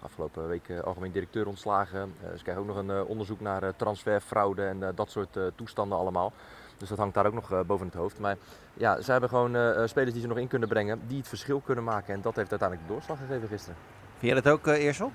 Afgelopen 0.00 0.48
week 0.48 0.68
eh, 0.68 0.80
algemeen 0.80 1.12
directeur 1.12 1.46
ontslagen. 1.46 2.14
Eh, 2.22 2.36
ze 2.36 2.42
krijgen 2.42 2.62
ook 2.62 2.68
nog 2.68 2.76
een 2.76 2.90
eh, 2.90 3.08
onderzoek 3.08 3.40
naar 3.40 3.76
transferfraude 3.76 4.64
en 4.64 4.92
dat 4.94 5.10
soort 5.10 5.38
toestanden 5.54 5.98
allemaal. 5.98 6.32
Dus 6.76 6.88
dat 6.88 6.98
hangt 6.98 7.14
daar 7.14 7.26
ook 7.26 7.32
nog 7.34 7.64
boven 7.66 7.86
het 7.86 7.94
hoofd. 7.94 8.18
Maar 8.18 8.36
ja, 8.74 9.00
ze 9.00 9.10
hebben 9.10 9.28
gewoon 9.28 9.88
spelers 9.88 10.12
die 10.12 10.20
ze 10.22 10.28
nog 10.28 10.38
in 10.38 10.48
kunnen 10.48 10.68
brengen, 10.68 11.00
die 11.06 11.18
het 11.18 11.28
verschil 11.28 11.60
kunnen 11.60 11.84
maken. 11.84 12.14
En 12.14 12.20
dat 12.20 12.36
heeft 12.36 12.50
uiteindelijk 12.50 12.88
de 12.88 12.94
doorslag 12.94 13.18
gegeven 13.18 13.48
gisteren. 13.48 13.76
Vind 14.18 14.32
jij 14.32 14.40
dat 14.40 14.52
ook, 14.52 14.66
Eersel? 14.66 15.12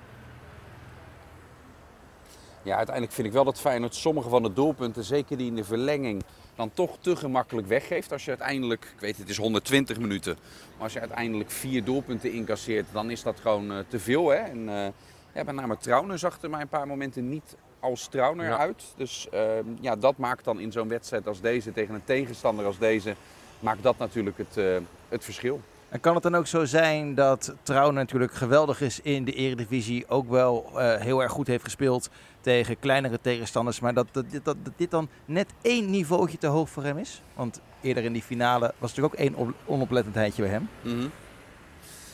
Ja, 2.64 2.76
uiteindelijk 2.76 3.16
vind 3.16 3.28
ik 3.28 3.34
wel 3.34 3.44
dat 3.44 3.60
Feyenoord 3.60 3.96
sommige 3.96 4.30
van 4.30 4.44
de 4.44 4.54
doelpunten, 4.54 5.04
zeker 5.04 5.38
die 5.38 5.48
in 5.48 5.56
de 5.56 5.64
verlenging, 5.64 6.24
dan 6.56 6.72
toch 6.74 6.98
te 7.02 7.16
gemakkelijk 7.16 7.68
weggeeft. 7.68 8.12
Als 8.12 8.24
je 8.24 8.30
uiteindelijk, 8.30 8.84
ik 8.96 9.00
weet 9.00 9.18
het 9.18 9.30
is 9.30 9.38
120 9.38 10.00
minuten, 10.00 10.38
maar 10.76 10.84
als 10.84 10.94
je 10.94 11.00
uiteindelijk 11.00 11.52
vier 11.52 11.84
doelpunten 11.84 12.32
incasseert, 12.32 12.86
dan 12.92 13.10
is 13.10 13.24
dat 13.24 13.40
gewoon 13.40 13.72
eh, 13.72 13.78
te 13.88 14.00
veel. 14.00 14.30
Hè? 14.30 14.36
En 14.38 14.70
eh 14.70 14.88
ja, 15.34 15.44
met 15.44 15.56
name 15.56 15.78
Trauner 15.78 16.20
zag 16.20 16.42
er 16.42 16.50
mij 16.50 16.62
een 16.62 16.68
paar 16.68 16.88
momenten 16.88 17.30
niet 17.30 17.56
als 17.80 18.08
Trauner 18.08 18.46
Ja. 18.46 18.58
uit. 18.58 18.84
Dus 18.98 19.28
ehm, 19.32 19.64
ja, 19.82 19.96
dat 19.96 20.18
maakt 20.18 20.44
dan 20.44 20.60
in 20.60 20.72
zo'n 20.72 20.88
wedstrijd 20.88 21.28
als 21.28 21.42
deze, 21.42 21.72
tegen 21.72 21.96
een 21.96 22.04
tegenstander 22.04 22.66
als 22.66 22.78
deze, 22.78 23.16
maakt 23.60 23.84
dat 23.84 23.98
natuurlijk 23.98 24.38
het, 24.38 24.58
eh, 24.58 24.78
het 25.10 25.24
verschil. 25.24 25.62
En 25.90 26.00
kan 26.00 26.14
het 26.14 26.24
dan 26.24 26.36
ook 26.36 26.48
zo 26.48 26.66
zijn 26.66 27.16
dat 27.16 27.56
Trouwen 27.64 27.96
natuurlijk 27.96 28.34
geweldig 28.34 28.82
is 28.82 29.02
in 29.02 29.26
de 29.26 29.32
Eredivisie, 29.34 30.08
ook 30.08 30.30
wel 30.30 30.70
eh, 30.80 31.02
heel 31.02 31.22
erg 31.22 31.32
goed 31.32 31.48
heeft 31.48 31.64
gespeeld 31.64 32.10
tegen 32.42 32.80
kleinere 32.80 33.20
tegenstanders, 33.22 33.80
maar 33.80 33.94
dat, 33.94 34.08
dat, 34.44 34.56
dit- 34.76 34.92
dan 34.92 35.10
net 35.26 35.50
één 35.62 35.90
niveautje 35.90 36.38
te 36.38 36.48
hoog 36.48 36.70
voor 36.70 36.84
hem 36.84 36.98
is? 36.98 37.22
Want 37.34 37.62
eerder 37.82 38.04
in 38.04 38.14
die 38.14 38.22
finale 38.22 38.74
was 38.78 38.98
er 38.98 39.04
ook 39.04 39.14
één 39.14 39.36
op- 39.36 39.54
onoplettendheidje 39.66 40.42
bij 40.42 40.52
hem. 40.52 40.70
Mhm. 40.82 41.08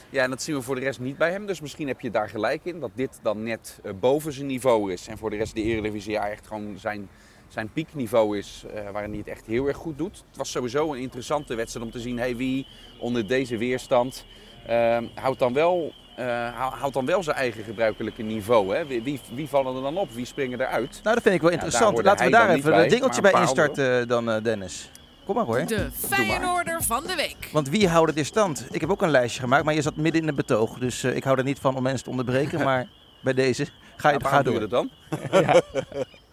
Ja, 0.09 0.23
en 0.23 0.29
dat 0.29 0.41
zien 0.41 0.55
we 0.55 0.61
voor 0.61 0.75
de 0.75 0.81
rest 0.81 0.99
niet 0.99 1.17
bij 1.17 1.31
hem. 1.31 1.45
Dus 1.45 1.61
misschien 1.61 1.87
heb 1.87 2.01
je 2.01 2.11
daar 2.11 2.29
gelijk 2.29 2.61
in 2.65 2.79
dat 2.79 2.91
dit 2.93 3.19
dan 3.21 3.43
net 3.43 3.79
eh, 3.83 3.91
boven 3.99 4.33
zijn 4.33 4.45
niveau 4.47 4.91
is. 4.93 5.07
En 5.07 5.17
voor 5.17 5.29
de 5.29 5.35
rest 5.35 5.55
de 5.55 5.61
Eredivisie 5.61 6.11
ja, 6.11 6.27
echt 6.29 6.47
gewoon 6.47 6.75
zijn, 6.79 7.09
zijn 7.55 7.69
piekniveau 7.73 8.37
is. 8.37 8.63
eh, 8.73 8.89
waarin 8.91 9.09
hij 9.09 9.19
het 9.19 9.27
echt 9.27 9.45
heel 9.45 9.67
erg 9.67 9.77
goed 9.77 9.97
doet. 9.97 10.23
Het 10.27 10.37
was 10.37 10.51
sowieso 10.51 10.93
een 10.93 10.99
interessante 10.99 11.55
wedstrijd 11.55 11.85
om 11.85 11.91
te 11.91 11.99
zien 11.99 12.17
hey, 12.17 12.35
wie 12.35 12.67
onder 12.99 13.27
deze 13.27 13.57
weerstand 13.57 14.25
eh, 14.67 14.97
houdt, 15.15 15.39
dan 15.39 15.53
wel, 15.53 15.93
eh, 16.15 16.25
hou- 16.55 16.73
houdt 16.75 16.93
dan 16.93 17.05
wel 17.05 17.23
zijn 17.23 17.35
eigen 17.35 17.63
gebruikelijke 17.63 18.23
niveau. 18.23 18.75
Hè? 18.75 18.85
Wie, 18.85 19.03
wie, 19.03 19.19
wie 19.33 19.47
vallen 19.47 19.75
er 19.75 19.81
dan 19.81 19.97
op? 19.97 20.11
Wie 20.11 20.25
springen 20.25 20.61
eruit? 20.61 20.99
Nou, 21.03 21.15
dat 21.15 21.23
vind 21.23 21.35
ik 21.35 21.41
wel 21.41 21.49
Ja, 21.51 21.55
interessant. 21.55 22.03
Laten 22.03 22.25
we 22.25 22.31
daar 22.31 22.47
dan 22.47 22.55
even 22.55 22.79
een 22.79 22.89
dingeltje 22.89 23.21
bij 23.21 23.31
instarten 23.41 24.07
dan, 24.07 24.29
eh, 24.31 24.43
Dennis. 24.43 24.89
Kom 25.25 25.35
maar 25.35 25.45
hoor. 25.45 25.65
De 25.65 25.87
Feyenoorder 25.93 26.83
van 26.83 27.03
de 27.07 27.15
week. 27.15 27.49
Want 27.51 27.69
wie 27.69 27.87
houdt 27.87 28.15
dit 28.15 28.25
stand? 28.25 28.67
Ik 28.71 28.81
heb 28.81 28.89
ook 28.89 29.01
een 29.01 29.09
lijstje 29.09 29.41
gemaakt, 29.41 29.63
maar 29.65 29.73
je 29.73 29.81
zat 29.81 29.95
midden 29.95 30.21
in 30.21 30.27
het 30.27 30.35
betoog. 30.35 30.77
Dus 30.79 31.03
eh, 31.03 31.15
ik 31.15 31.23
hou 31.23 31.37
er 31.37 31.43
niet 31.43 31.59
van 31.59 31.75
om 31.75 31.83
mensen 31.83 32.03
te 32.03 32.09
onderbreken, 32.09 32.63
maar 32.69 32.87
bij 33.21 33.33
deze 33.33 33.65
ga 33.95 34.09
je 34.11 34.17
Nou, 34.17 34.29
ga 34.29 34.43
waarom 34.43 34.43
doe 34.43 34.61
je 34.61 34.67
door. 34.67 34.69
dat 34.69 34.89
dan? 35.31 35.63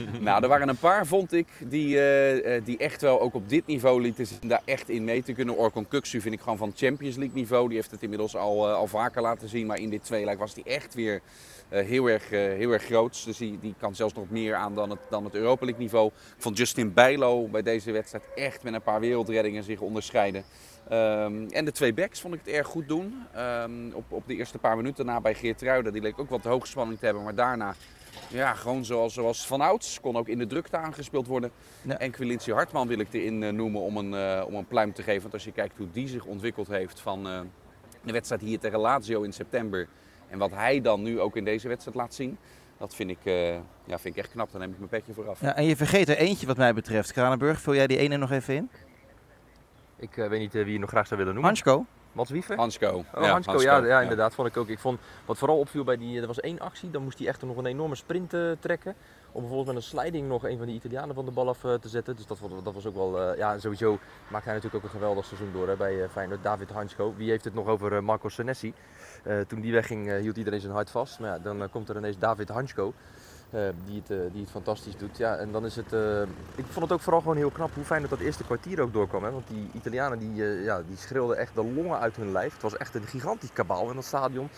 nou, 0.20 0.42
er 0.42 0.48
waren 0.48 0.68
een 0.68 0.76
paar, 0.76 1.06
vond 1.06 1.32
ik, 1.32 1.46
die, 1.58 1.96
eh, 1.96 2.56
eh, 2.56 2.64
die 2.64 2.78
echt 2.78 3.00
wel 3.00 3.20
ook 3.20 3.34
op 3.34 3.48
dit 3.48 3.66
niveau 3.66 4.00
lieten 4.00 4.26
zien 4.26 4.48
daar 4.48 4.62
echt 4.64 4.88
in 4.88 5.04
mee 5.04 5.22
te 5.22 5.32
kunnen. 5.32 5.56
Orkon 5.56 5.88
Kuksu 5.88 6.20
vind 6.20 6.34
ik 6.34 6.40
gewoon 6.40 6.58
van 6.58 6.72
Champions 6.74 7.16
League 7.16 7.34
niveau. 7.34 7.66
Die 7.66 7.76
heeft 7.76 7.90
het 7.90 8.02
inmiddels 8.02 8.36
al, 8.36 8.68
eh, 8.68 8.74
al 8.74 8.86
vaker 8.86 9.22
laten 9.22 9.48
zien. 9.48 9.66
Maar 9.66 9.78
in 9.78 9.90
dit 9.90 10.04
tweeluik 10.04 10.38
was 10.38 10.54
die 10.54 10.64
echt 10.64 10.94
weer 10.94 11.20
heel, 11.68 12.06
erg, 12.06 12.28
heel 12.30 12.72
erg 12.72 12.84
groot. 12.84 13.24
Dus 13.24 13.36
die, 13.36 13.58
die 13.60 13.74
kan 13.78 13.94
zelfs 13.94 14.14
nog 14.14 14.30
meer 14.30 14.54
aan 14.54 14.74
dan 14.74 14.90
het, 14.90 14.98
dan 15.10 15.24
het 15.24 15.34
Europa 15.34 15.64
League 15.64 15.82
niveau. 15.82 16.06
Ik 16.06 16.42
vond 16.42 16.56
Justin 16.56 16.92
Bijlo 16.92 17.48
bij 17.48 17.62
deze 17.62 17.92
wedstrijd 17.92 18.24
echt 18.34 18.62
met 18.62 18.74
een 18.74 18.82
paar 18.82 19.00
wereldreddingen 19.00 19.62
zich 19.62 19.80
onderscheiden. 19.80 20.44
Ehm, 20.88 21.48
en 21.50 21.64
de 21.64 21.72
twee 21.72 21.94
backs 21.94 22.20
vond 22.20 22.34
ik 22.34 22.40
het 22.44 22.54
erg 22.54 22.66
goed 22.66 22.88
doen. 22.88 23.22
Ehm, 23.34 23.92
op, 23.92 24.04
op 24.08 24.26
de 24.26 24.36
eerste 24.36 24.58
paar 24.58 24.76
minuten 24.76 25.04
daarna 25.04 25.20
bij 25.20 25.34
Geert 25.34 25.62
Ruiden. 25.62 25.92
Die 25.92 26.02
leek 26.02 26.18
ook 26.18 26.30
wat 26.30 26.44
hoogspanning 26.44 26.98
te 26.98 27.04
hebben. 27.04 27.24
Maar 27.24 27.34
daarna, 27.34 27.74
ja, 28.28 28.54
gewoon 28.54 28.84
zoals, 28.84 29.14
zoals 29.14 29.46
van 29.46 29.60
ouds. 29.60 30.00
Kon 30.00 30.16
ook 30.16 30.28
in 30.28 30.38
de 30.38 30.46
drukte 30.46 30.76
aangespeeld 30.76 31.26
worden. 31.26 31.50
Ja. 31.82 31.98
En 31.98 32.10
Quilincy 32.10 32.50
Hartman 32.50 32.88
wil 32.88 32.98
ik 32.98 33.12
erin 33.12 33.42
eh, 33.42 33.52
noemen 33.52 33.80
om 33.80 33.96
een, 33.96 34.14
eh, 34.14 34.46
om 34.46 34.54
een 34.54 34.66
pluim 34.66 34.92
te 34.92 35.02
geven. 35.02 35.22
Want 35.22 35.34
als 35.34 35.44
je 35.44 35.52
kijkt 35.52 35.76
hoe 35.76 35.90
die 35.92 36.08
zich 36.08 36.24
ontwikkeld 36.24 36.68
heeft 36.68 37.00
van 37.00 37.26
eh, 37.26 37.40
de 38.02 38.12
wedstrijd 38.12 38.42
hier 38.42 38.58
tegen 38.58 38.78
Lazio 38.78 39.22
in 39.22 39.32
september. 39.32 39.88
En 40.28 40.38
wat 40.38 40.50
hij 40.50 40.80
dan 40.80 41.02
nu 41.02 41.20
ook 41.20 41.36
in 41.36 41.44
deze 41.44 41.68
wedstrijd 41.68 41.96
laat 41.96 42.14
zien. 42.14 42.38
Dat 42.82 42.94
vind 42.94 43.10
ik, 43.10 43.18
eh, 43.24 43.54
ja, 43.84 43.98
vind 43.98 44.16
ik 44.16 44.16
echt 44.16 44.30
knap. 44.30 44.52
Daar 44.52 44.60
neem 44.60 44.70
ik 44.70 44.78
mijn 44.78 44.90
petje 44.90 45.12
voor 45.12 45.28
af. 45.28 45.40
Ja, 45.40 45.56
en 45.56 45.64
je 45.64 45.76
vergeet 45.76 46.08
er 46.08 46.16
eentje 46.16 46.46
wat 46.46 46.56
mij 46.56 46.74
betreft. 46.74 47.12
Kranenburg, 47.12 47.60
vul 47.60 47.74
jij 47.74 47.86
die 47.86 47.98
ene 47.98 48.16
nog 48.16 48.30
even 48.30 48.54
in? 48.54 48.70
Ik 49.96 50.16
eh, 50.16 50.28
weet 50.28 50.40
niet 50.40 50.52
wie 50.52 50.72
je 50.72 50.78
nog 50.78 50.90
graag 50.90 51.06
zou 51.06 51.20
willen 51.20 51.34
noemen. 51.34 51.52
Hansko? 51.52 51.86
Mats 52.12 52.30
Wiever? 52.30 52.56
Hansko. 52.56 53.04
Oh, 53.14 53.30
Hansko, 53.30 53.60
ja, 53.60 53.84
ja, 53.84 54.00
inderdaad, 54.00 54.34
vond 54.34 54.48
ik 54.48 54.56
ook. 54.56 54.68
Ik 54.68 54.78
vond, 54.78 55.00
wat 55.24 55.38
vooral 55.38 55.58
opviel 55.58 55.84
bij 55.84 55.96
die, 55.96 56.20
er 56.20 56.26
was 56.26 56.40
één 56.40 56.60
actie, 56.60 56.90
dan 56.90 57.02
moest 57.02 57.18
hij 57.18 57.28
echt 57.28 57.42
nog 57.42 57.56
een 57.56 57.66
enorme 57.66 57.94
sprint 57.94 58.34
eh, 58.34 58.50
trekken. 58.60 58.94
Om 59.32 59.40
bijvoorbeeld 59.40 59.66
met 59.66 59.76
een 59.76 59.98
sliding 59.98 60.28
nog 60.28 60.44
een 60.44 60.58
van 60.58 60.66
die 60.66 60.74
Italianen 60.74 61.14
van 61.14 61.24
de 61.24 61.30
bal 61.30 61.48
af 61.48 61.64
eh, 61.64 61.74
te 61.74 61.88
zetten. 61.88 62.16
Dus 62.16 62.26
dat, 62.26 62.38
dat 62.64 62.74
was 62.74 62.86
ook 62.86 62.94
wel, 62.94 63.20
eh, 63.20 63.38
ja, 63.38 63.58
sowieso 63.58 63.98
maakt 64.28 64.44
hij 64.44 64.54
natuurlijk 64.54 64.84
ook 64.84 64.90
een 64.90 64.98
geweldig 64.98 65.24
seizoen 65.24 65.52
door 65.52 65.68
hè, 65.68 65.76
bij 65.76 66.08
Feyenoord. 66.08 66.42
David 66.42 66.70
Hansko, 66.70 67.14
wie 67.16 67.30
heeft 67.30 67.44
het 67.44 67.54
nog 67.54 67.66
over 67.66 68.04
Marco 68.04 68.28
Senesi? 68.28 68.74
Toen 69.46 69.60
die 69.60 69.72
wegging 69.72 70.18
hield 70.18 70.36
iedereen 70.36 70.60
zijn 70.60 70.72
hart 70.72 70.90
vast. 70.90 71.18
Maar 71.18 71.30
ja, 71.30 71.38
dan 71.38 71.70
komt 71.70 71.88
er 71.88 71.96
ineens 71.96 72.18
David 72.18 72.48
Hansko. 72.48 72.92
Eh, 73.52 73.68
die, 73.86 74.02
het, 74.06 74.10
eh, 74.10 74.32
die 74.32 74.40
het 74.40 74.50
fantastisch 74.50 74.96
doet. 74.96 75.16
Ja, 75.16 75.36
en 75.36 75.52
dan 75.52 75.64
is 75.64 75.76
het. 75.76 75.92
eh, 75.92 76.22
ik 76.54 76.64
vond 76.64 76.84
het 76.84 76.92
ook 76.92 77.00
vooral 77.00 77.20
gewoon 77.20 77.36
heel 77.36 77.50
knap 77.50 77.74
hoe 77.74 77.84
fijn 77.84 78.00
dat 78.00 78.10
dat 78.10 78.20
eerste 78.20 78.44
kwartier 78.44 78.80
ook 78.80 78.92
doorkwam. 78.92 79.24
Hè? 79.24 79.30
Want 79.30 79.48
die 79.48 79.70
Italianen 79.72 80.18
die, 80.18 80.34
ja, 80.42 80.82
die 80.82 80.96
schreeuwden 80.96 81.36
echt 81.36 81.54
de 81.54 81.64
longen 81.64 81.98
uit 81.98 82.16
hun 82.16 82.32
lijf. 82.32 82.52
Het 82.52 82.62
was 82.62 82.76
echt 82.76 82.94
een 82.94 83.06
gigantisch 83.06 83.52
kabaal 83.52 83.88
in 83.88 83.94
dat 83.94 84.04
stadion. 84.04 84.48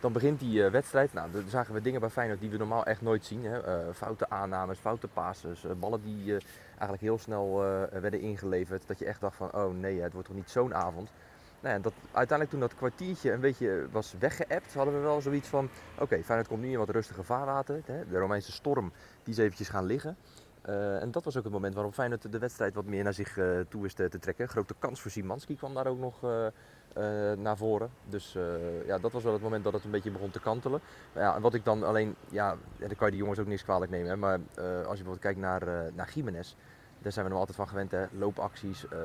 Dan 0.00 0.12
begint 0.12 0.40
die 0.40 0.62
wedstrijd. 0.62 1.12
Nou, 1.12 1.30
dan 1.32 1.42
zagen 1.48 1.74
we 1.74 1.80
dingen 1.80 2.00
bij 2.00 2.10
Feyenoord 2.10 2.40
die 2.40 2.50
we 2.50 2.56
normaal 2.56 2.84
echt 2.84 3.00
nooit 3.00 3.24
zien. 3.24 3.44
Hè? 3.44 3.60
Foute 3.94 4.30
aannames, 4.30 4.78
foute 4.78 5.08
passes, 5.08 5.64
ballen 5.78 6.02
die 6.04 6.36
eigenlijk 6.68 7.00
heel 7.00 7.18
snel 7.18 7.56
werden 7.92 8.20
ingeleverd. 8.20 8.82
Dat 8.86 8.98
je 8.98 9.04
echt 9.04 9.20
dacht 9.20 9.36
van, 9.36 9.52
oh 9.52 9.74
nee, 9.74 10.00
het 10.00 10.12
wordt 10.12 10.28
toch 10.28 10.36
niet 10.36 10.50
zo'n 10.50 10.74
avond. 10.74 11.10
Nou 11.60 11.80
dat, 11.80 11.92
uiteindelijk 12.12 12.50
toen 12.50 12.60
dat 12.60 12.74
kwartiertje 12.74 13.32
een 13.32 13.40
beetje 13.40 13.86
was 13.90 14.14
weggeëpt, 14.18 14.74
hadden 14.74 14.94
we 14.94 15.00
wel 15.00 15.20
zoiets 15.20 15.48
van... 15.48 15.68
Oké, 15.98 16.22
Feyenoord 16.22 16.48
komt 16.48 16.62
nu 16.62 16.70
in 16.70 16.78
wat 16.78 16.90
rustige 16.90 17.22
vaarwater. 17.22 17.80
Hè? 17.84 18.08
De 18.08 18.18
Romeinse 18.18 18.52
storm, 18.52 18.92
die 19.22 19.34
is 19.34 19.40
eventjes 19.40 19.68
gaan 19.68 19.84
liggen. 19.84 20.16
Eh, 20.62 21.02
en 21.02 21.10
dat 21.10 21.24
was 21.24 21.36
ook 21.36 21.44
het 21.44 21.52
moment 21.52 21.74
waarop 21.74 21.94
Feyenoord 21.94 22.32
de 22.32 22.38
wedstrijd 22.38 22.74
wat 22.74 22.84
meer 22.84 23.04
naar 23.04 23.14
zich 23.14 23.38
eh, 23.38 23.46
toe 23.68 23.82
wist 23.82 23.96
te, 23.96 24.08
te 24.08 24.18
trekken. 24.18 24.48
Grote 24.48 24.74
kans 24.78 25.00
voor 25.00 25.10
Simanski 25.10 25.56
kwam 25.56 25.74
daar 25.74 25.86
ook 25.86 25.98
nog 25.98 26.24
eh, 26.24 26.46
eh, 26.94 27.38
naar 27.38 27.56
voren. 27.56 27.90
Dus 28.08 28.34
eh, 28.34 28.86
ja, 28.86 28.98
dat 28.98 29.12
was 29.12 29.22
wel 29.22 29.32
het 29.32 29.42
moment 29.42 29.64
dat 29.64 29.72
het 29.72 29.84
een 29.84 29.90
beetje 29.90 30.10
begon 30.10 30.30
te 30.30 30.40
kantelen. 30.40 30.80
Maar 31.12 31.22
ja, 31.22 31.40
wat 31.40 31.54
ik 31.54 31.64
dan 31.64 31.82
alleen, 31.82 32.14
ja, 32.28 32.56
dan 32.76 32.96
kan 32.96 33.06
je 33.06 33.12
die 33.12 33.20
jongens 33.20 33.38
ook 33.38 33.46
niks 33.46 33.64
kwalijk 33.64 33.90
nemen. 33.90 34.08
Hè, 34.08 34.16
maar 34.16 34.38
eh, 34.54 34.64
als 34.64 34.98
je 34.98 35.04
bijvoorbeeld 35.04 35.18
kijkt 35.18 35.38
naar, 35.38 35.62
eh 35.62 35.92
naar 35.94 36.10
Jiménez, 36.14 36.54
daar 36.98 37.12
zijn 37.12 37.24
we 37.24 37.30
nog 37.30 37.40
altijd 37.40 37.56
van 37.56 37.68
gewend. 37.68 37.90
Hè? 37.90 38.04
Loopacties 38.12 38.88
eh, 38.88 38.98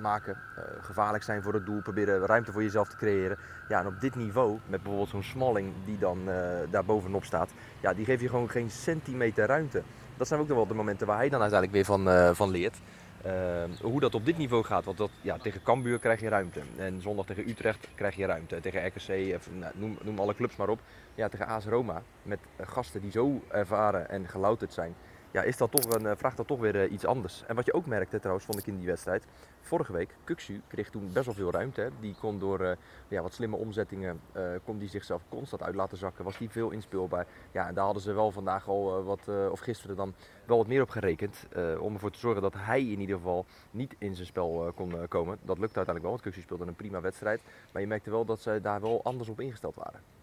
maken, 0.00 0.36
eh, 0.56 0.62
gevaarlijk 0.80 1.24
zijn 1.24 1.42
voor 1.42 1.54
het 1.54 1.66
doel, 1.66 1.80
proberen 1.80 2.26
ruimte 2.26 2.52
voor 2.52 2.62
jezelf 2.62 2.88
te 2.88 2.96
creëren. 2.96 3.38
Ja, 3.68 3.80
en 3.80 3.86
op 3.86 4.00
dit 4.00 4.14
niveau, 4.14 4.58
met 4.66 4.82
bijvoorbeeld 4.82 5.08
zo'n 5.08 5.22
Smalling 5.22 5.72
die 5.84 5.98
dan 5.98 6.18
eh, 6.28 6.34
daar 6.70 6.84
bovenop 6.84 7.24
staat, 7.24 7.50
ja, 7.80 7.94
die 7.94 8.04
geeft 8.04 8.20
je 8.20 8.28
gewoon 8.28 8.50
geen 8.50 8.70
centimeter 8.70 9.46
ruimte. 9.46 9.82
Dat 10.16 10.28
zijn 10.28 10.40
ook 10.40 10.48
wel 10.48 10.66
de 10.66 10.74
momenten 10.74 11.06
waar 11.06 11.16
hij 11.16 11.28
dan 11.28 11.40
uiteindelijk 11.40 11.78
weer 11.78 11.96
van, 11.96 12.08
eh, 12.08 12.30
van 12.34 12.50
leert. 12.50 12.76
Hoe 13.80 14.00
dat 14.00 14.14
op 14.14 14.24
dit 14.24 14.38
niveau 14.38 14.64
gaat, 14.64 14.84
want 14.84 14.96
dat, 14.96 15.10
ja, 15.20 15.38
tegen 15.38 15.62
Cambuur 15.62 15.98
krijg 15.98 16.20
je 16.20 16.28
ruimte. 16.28 16.60
En 16.76 17.00
zondag 17.00 17.26
tegen 17.26 17.48
Utrecht 17.48 17.88
krijg 17.94 18.16
je 18.16 18.26
ruimte. 18.26 18.60
Tegen 18.60 18.86
RKC, 18.86 19.34
of, 19.36 19.48
nou, 19.58 19.72
noem, 19.74 19.98
noem 20.02 20.18
alle 20.18 20.34
clubs 20.34 20.56
maar 20.56 20.68
op. 20.68 20.80
Ja, 21.14 21.28
tegen 21.28 21.46
AS 21.46 21.64
Roma, 21.64 22.02
met 22.22 22.38
gasten 22.60 23.00
die 23.00 23.10
zo 23.10 23.42
ervaren 23.48 24.08
en 24.08 24.28
gelouterd 24.28 24.72
zijn. 24.72 24.94
Ja, 25.34 25.42
is 25.42 25.56
dat 25.56 25.70
toch 25.70 25.84
een, 25.84 26.06
eh, 26.06 26.16
vraagt 26.16 26.36
dat 26.36 26.46
toch 26.46 26.58
weer 26.58 26.80
eh, 26.80 26.92
iets 26.92 27.04
anders. 27.04 27.44
En 27.46 27.54
wat 27.54 27.66
je 27.66 27.72
ook 27.74 27.86
merkte 27.86 28.18
trouwens, 28.18 28.46
vond 28.46 28.58
ik 28.58 28.66
in 28.66 28.76
die 28.76 28.86
wedstrijd. 28.86 29.24
Vorige 29.60 29.92
week, 29.92 30.16
Kuksu 30.24 30.60
kreeg 30.66 30.90
toen 30.90 31.10
best 31.12 31.26
wel 31.26 31.34
veel 31.34 31.50
ruimte. 31.50 31.80
Hè. 31.80 31.88
Die 32.00 32.14
kon 32.20 32.38
door 32.38 32.60
eh, 32.60 32.76
ja, 33.08 33.22
wat 33.22 33.32
slimme 33.32 33.56
omzettingen, 33.56 34.20
kon 34.64 34.78
die 34.78 34.88
zichzelf 34.88 35.22
constant 35.28 35.62
uit 35.62 35.74
laten 35.74 35.98
zakken. 35.98 36.24
Was 36.24 36.38
die 36.38 36.50
veel 36.50 36.70
inspeelbaar. 36.70 37.26
Ja, 37.52 37.68
en 37.68 37.74
daar 37.74 37.84
hadden 37.84 38.02
ze 38.02 38.12
wel 38.12 38.30
vandaag 38.30 38.68
al 38.68 39.04
wat, 39.04 39.28
of 39.50 39.60
gisteren 39.60 39.96
dan, 39.96 40.14
wel 40.44 40.56
wat 40.56 40.66
meer 40.66 40.82
op 40.82 40.90
gerekend. 40.90 41.46
om 41.80 41.94
ervoor 41.94 42.10
te 42.10 42.18
zorgen 42.18 42.42
dat 42.42 42.54
hij 42.56 42.80
in 42.80 43.00
ieder 43.00 43.16
geval 43.16 43.46
niet 43.70 43.94
in 43.98 44.14
zijn 44.14 44.26
spel 44.26 44.72
kon 44.74 45.08
komen. 45.08 45.38
Dat 45.42 45.58
lukte 45.58 45.76
uiteindelijk 45.76 46.02
wel, 46.02 46.10
want 46.10 46.22
Kuksu 46.22 46.40
speelde 46.40 46.66
een 46.66 46.74
prima 46.74 47.00
wedstrijd. 47.00 47.40
Maar 47.72 47.82
je 47.82 47.88
merkte 47.88 48.10
wel 48.10 48.24
dat 48.24 48.40
ze 48.40 48.58
daar 48.62 48.80
wel 48.80 49.00
anders 49.04 49.28
op 49.28 49.40
ingesteld 49.40 49.74
waren. 49.74 50.13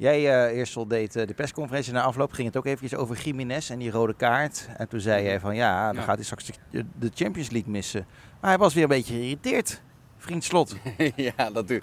Jij, 0.00 0.48
eh 0.50 0.56
Eersel, 0.58 0.86
deed 0.88 1.16
eh, 1.16 1.26
de 1.26 1.34
persconferentie 1.34 1.92
na 1.92 2.02
afloop. 2.02 2.32
Ging 2.32 2.46
het 2.46 2.56
ook 2.56 2.66
eventjes 2.66 2.94
over 2.94 3.16
Jiménez 3.24 3.70
en 3.70 3.78
die 3.78 3.90
rode 3.90 4.14
kaart. 4.14 4.68
En 4.76 4.88
toen 4.88 5.00
zei 5.00 5.24
jij 5.24 5.40
van 5.40 5.54
ja, 5.54 5.86
dan 5.86 5.94
Ja. 5.96 6.02
gaat 6.02 6.14
hij 6.14 6.24
straks 6.24 6.50
de, 6.70 6.84
de 6.98 7.10
Champions 7.14 7.50
League 7.50 7.70
missen. 7.72 8.06
Maar 8.40 8.50
hij 8.50 8.58
was 8.58 8.74
weer 8.74 8.82
een 8.82 8.88
beetje 8.88 9.14
geïrriteerd. 9.14 9.80
Vriend 10.18 10.44
Slot. 10.44 10.76
ja, 11.16 11.50
dat, 11.52 11.68
doet- 11.68 11.82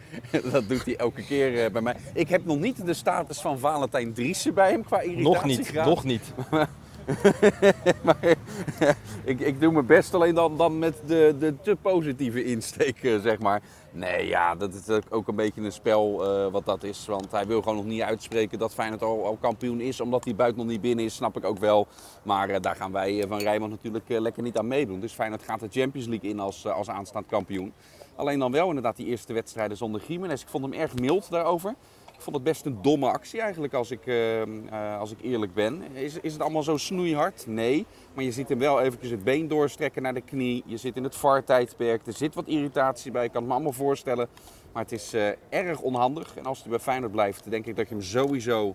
dat 0.51 0.69
doet 0.69 0.85
hij 0.85 0.95
elke 0.95 1.23
keer 1.25 1.63
eh, 1.65 1.71
bij 1.71 1.81
mij. 1.81 1.95
Ik 2.13 2.29
heb 2.29 2.45
nog 2.45 2.59
niet 2.59 2.85
de 2.85 2.93
status 2.93 3.41
van 3.41 3.59
Valentijn 3.59 4.13
Driessen 4.13 4.53
bij 4.53 4.71
hem 4.71 4.83
qua 4.83 4.99
irritatiegraad. 5.01 5.85
nog 5.85 6.03
niet. 6.03 6.21
maar 6.51 6.69
ik, 9.31 9.39
ik 9.39 9.59
doe 9.59 9.71
mijn 9.71 9.85
best 9.85 10.13
alleen 10.13 10.35
dan, 10.35 10.57
dan 10.57 10.79
met 10.79 11.01
de, 11.05 11.35
de 11.39 11.53
te 11.61 11.77
positieve 11.81 12.43
insteek, 12.43 13.03
eh, 13.03 13.21
zeg 13.21 13.39
maar. 13.39 13.61
Nee, 13.91 14.27
ja, 14.27 14.55
dat 14.55 14.73
is 14.73 14.99
ook 15.09 15.27
een 15.27 15.35
beetje 15.35 15.61
een 15.61 15.71
spel 15.71 16.23
eh, 16.23 16.51
wat 16.51 16.65
dat 16.65 16.83
is. 16.83 17.05
Want 17.05 17.31
hij 17.31 17.47
wil 17.47 17.61
gewoon 17.61 17.77
nog 17.77 17.85
niet 17.85 18.01
uitspreken 18.01 18.59
dat 18.59 18.73
Feyenoord 18.73 19.01
al, 19.01 19.37
kampioen 19.41 19.81
is. 19.81 20.01
Omdat 20.01 20.23
die 20.23 20.35
buit 20.35 20.55
nog 20.55 20.65
niet 20.65 20.81
binnen 20.81 21.05
is, 21.05 21.15
snap 21.15 21.37
ik 21.37 21.45
ook 21.45 21.59
wel. 21.59 21.87
Maar 22.23 22.49
eh, 22.49 22.61
daar 22.61 22.75
gaan 22.75 22.91
wij 22.91 23.25
van 23.27 23.39
Rijnmond 23.39 23.71
natuurlijk 23.71 24.05
lekker 24.07 24.43
niet 24.43 24.57
aan 24.57 24.67
meedoen. 24.67 24.99
Dus 24.99 25.13
Feyenoord 25.13 25.43
gaat 25.43 25.59
de 25.59 25.67
Champions 25.71 26.07
League 26.07 26.29
in 26.29 26.39
als, 26.39 26.67
als 26.67 26.89
aanstaand 26.89 27.25
kampioen. 27.25 27.73
Alleen 28.15 28.39
dan 28.39 28.51
wel 28.51 28.67
inderdaad 28.67 28.95
die 28.95 29.05
eerste 29.05 29.33
wedstrijden 29.33 29.77
zonder 29.77 30.01
Gimenez. 30.01 30.41
Ik 30.41 30.47
vond 30.47 30.63
hem 30.63 30.73
erg 30.73 30.95
mild 30.95 31.29
daarover. 31.29 31.75
Ik 32.17 32.23
vond 32.23 32.35
het 32.35 32.45
best 32.45 32.65
een 32.65 32.81
domme 32.81 33.11
actie 33.11 33.41
eigenlijk, 33.41 33.73
als 33.73 33.91
ik, 33.91 34.07
eh, 34.07 34.41
eh, 34.41 34.99
als 34.99 35.11
ik 35.11 35.21
eerlijk 35.21 35.53
ben. 35.53 35.81
Is, 35.93 36.17
is 36.21 36.33
het 36.33 36.41
allemaal 36.41 36.63
zo 36.63 36.77
snoeihard? 36.77 37.47
Nee. 37.47 37.85
Maar 38.13 38.23
je 38.23 38.31
ziet 38.31 38.49
hem 38.49 38.59
wel 38.59 38.81
eventjes 38.81 39.11
het 39.11 39.23
been 39.23 39.47
doorstrekken 39.47 40.01
naar 40.01 40.13
de 40.13 40.21
knie. 40.21 40.63
Je 40.65 40.77
zit 40.77 40.95
in 40.95 41.03
het 41.03 41.15
VAR-tijdperk. 41.15 42.07
Er 42.07 42.13
zit 42.13 42.35
wat 42.35 42.47
irritatie 42.47 43.11
bij. 43.11 43.25
Ik 43.25 43.31
kan 43.31 43.41
het 43.41 43.49
me 43.49 43.55
allemaal 43.55 43.73
voorstellen. 43.73 44.27
Maar 44.77 44.83
het 44.83 44.91
is 44.91 45.13
eh, 45.13 45.27
erg 45.49 45.81
onhandig. 45.81 46.35
En 46.35 46.45
als 46.45 46.59
hij 46.61 46.69
bij 46.69 46.79
Feyenoord 46.79 47.11
blijft, 47.11 47.49
denk 47.49 47.65
ik 47.65 47.75
dat 47.75 47.89
je 47.89 47.93
hem 47.95 48.03
sowieso 48.03 48.71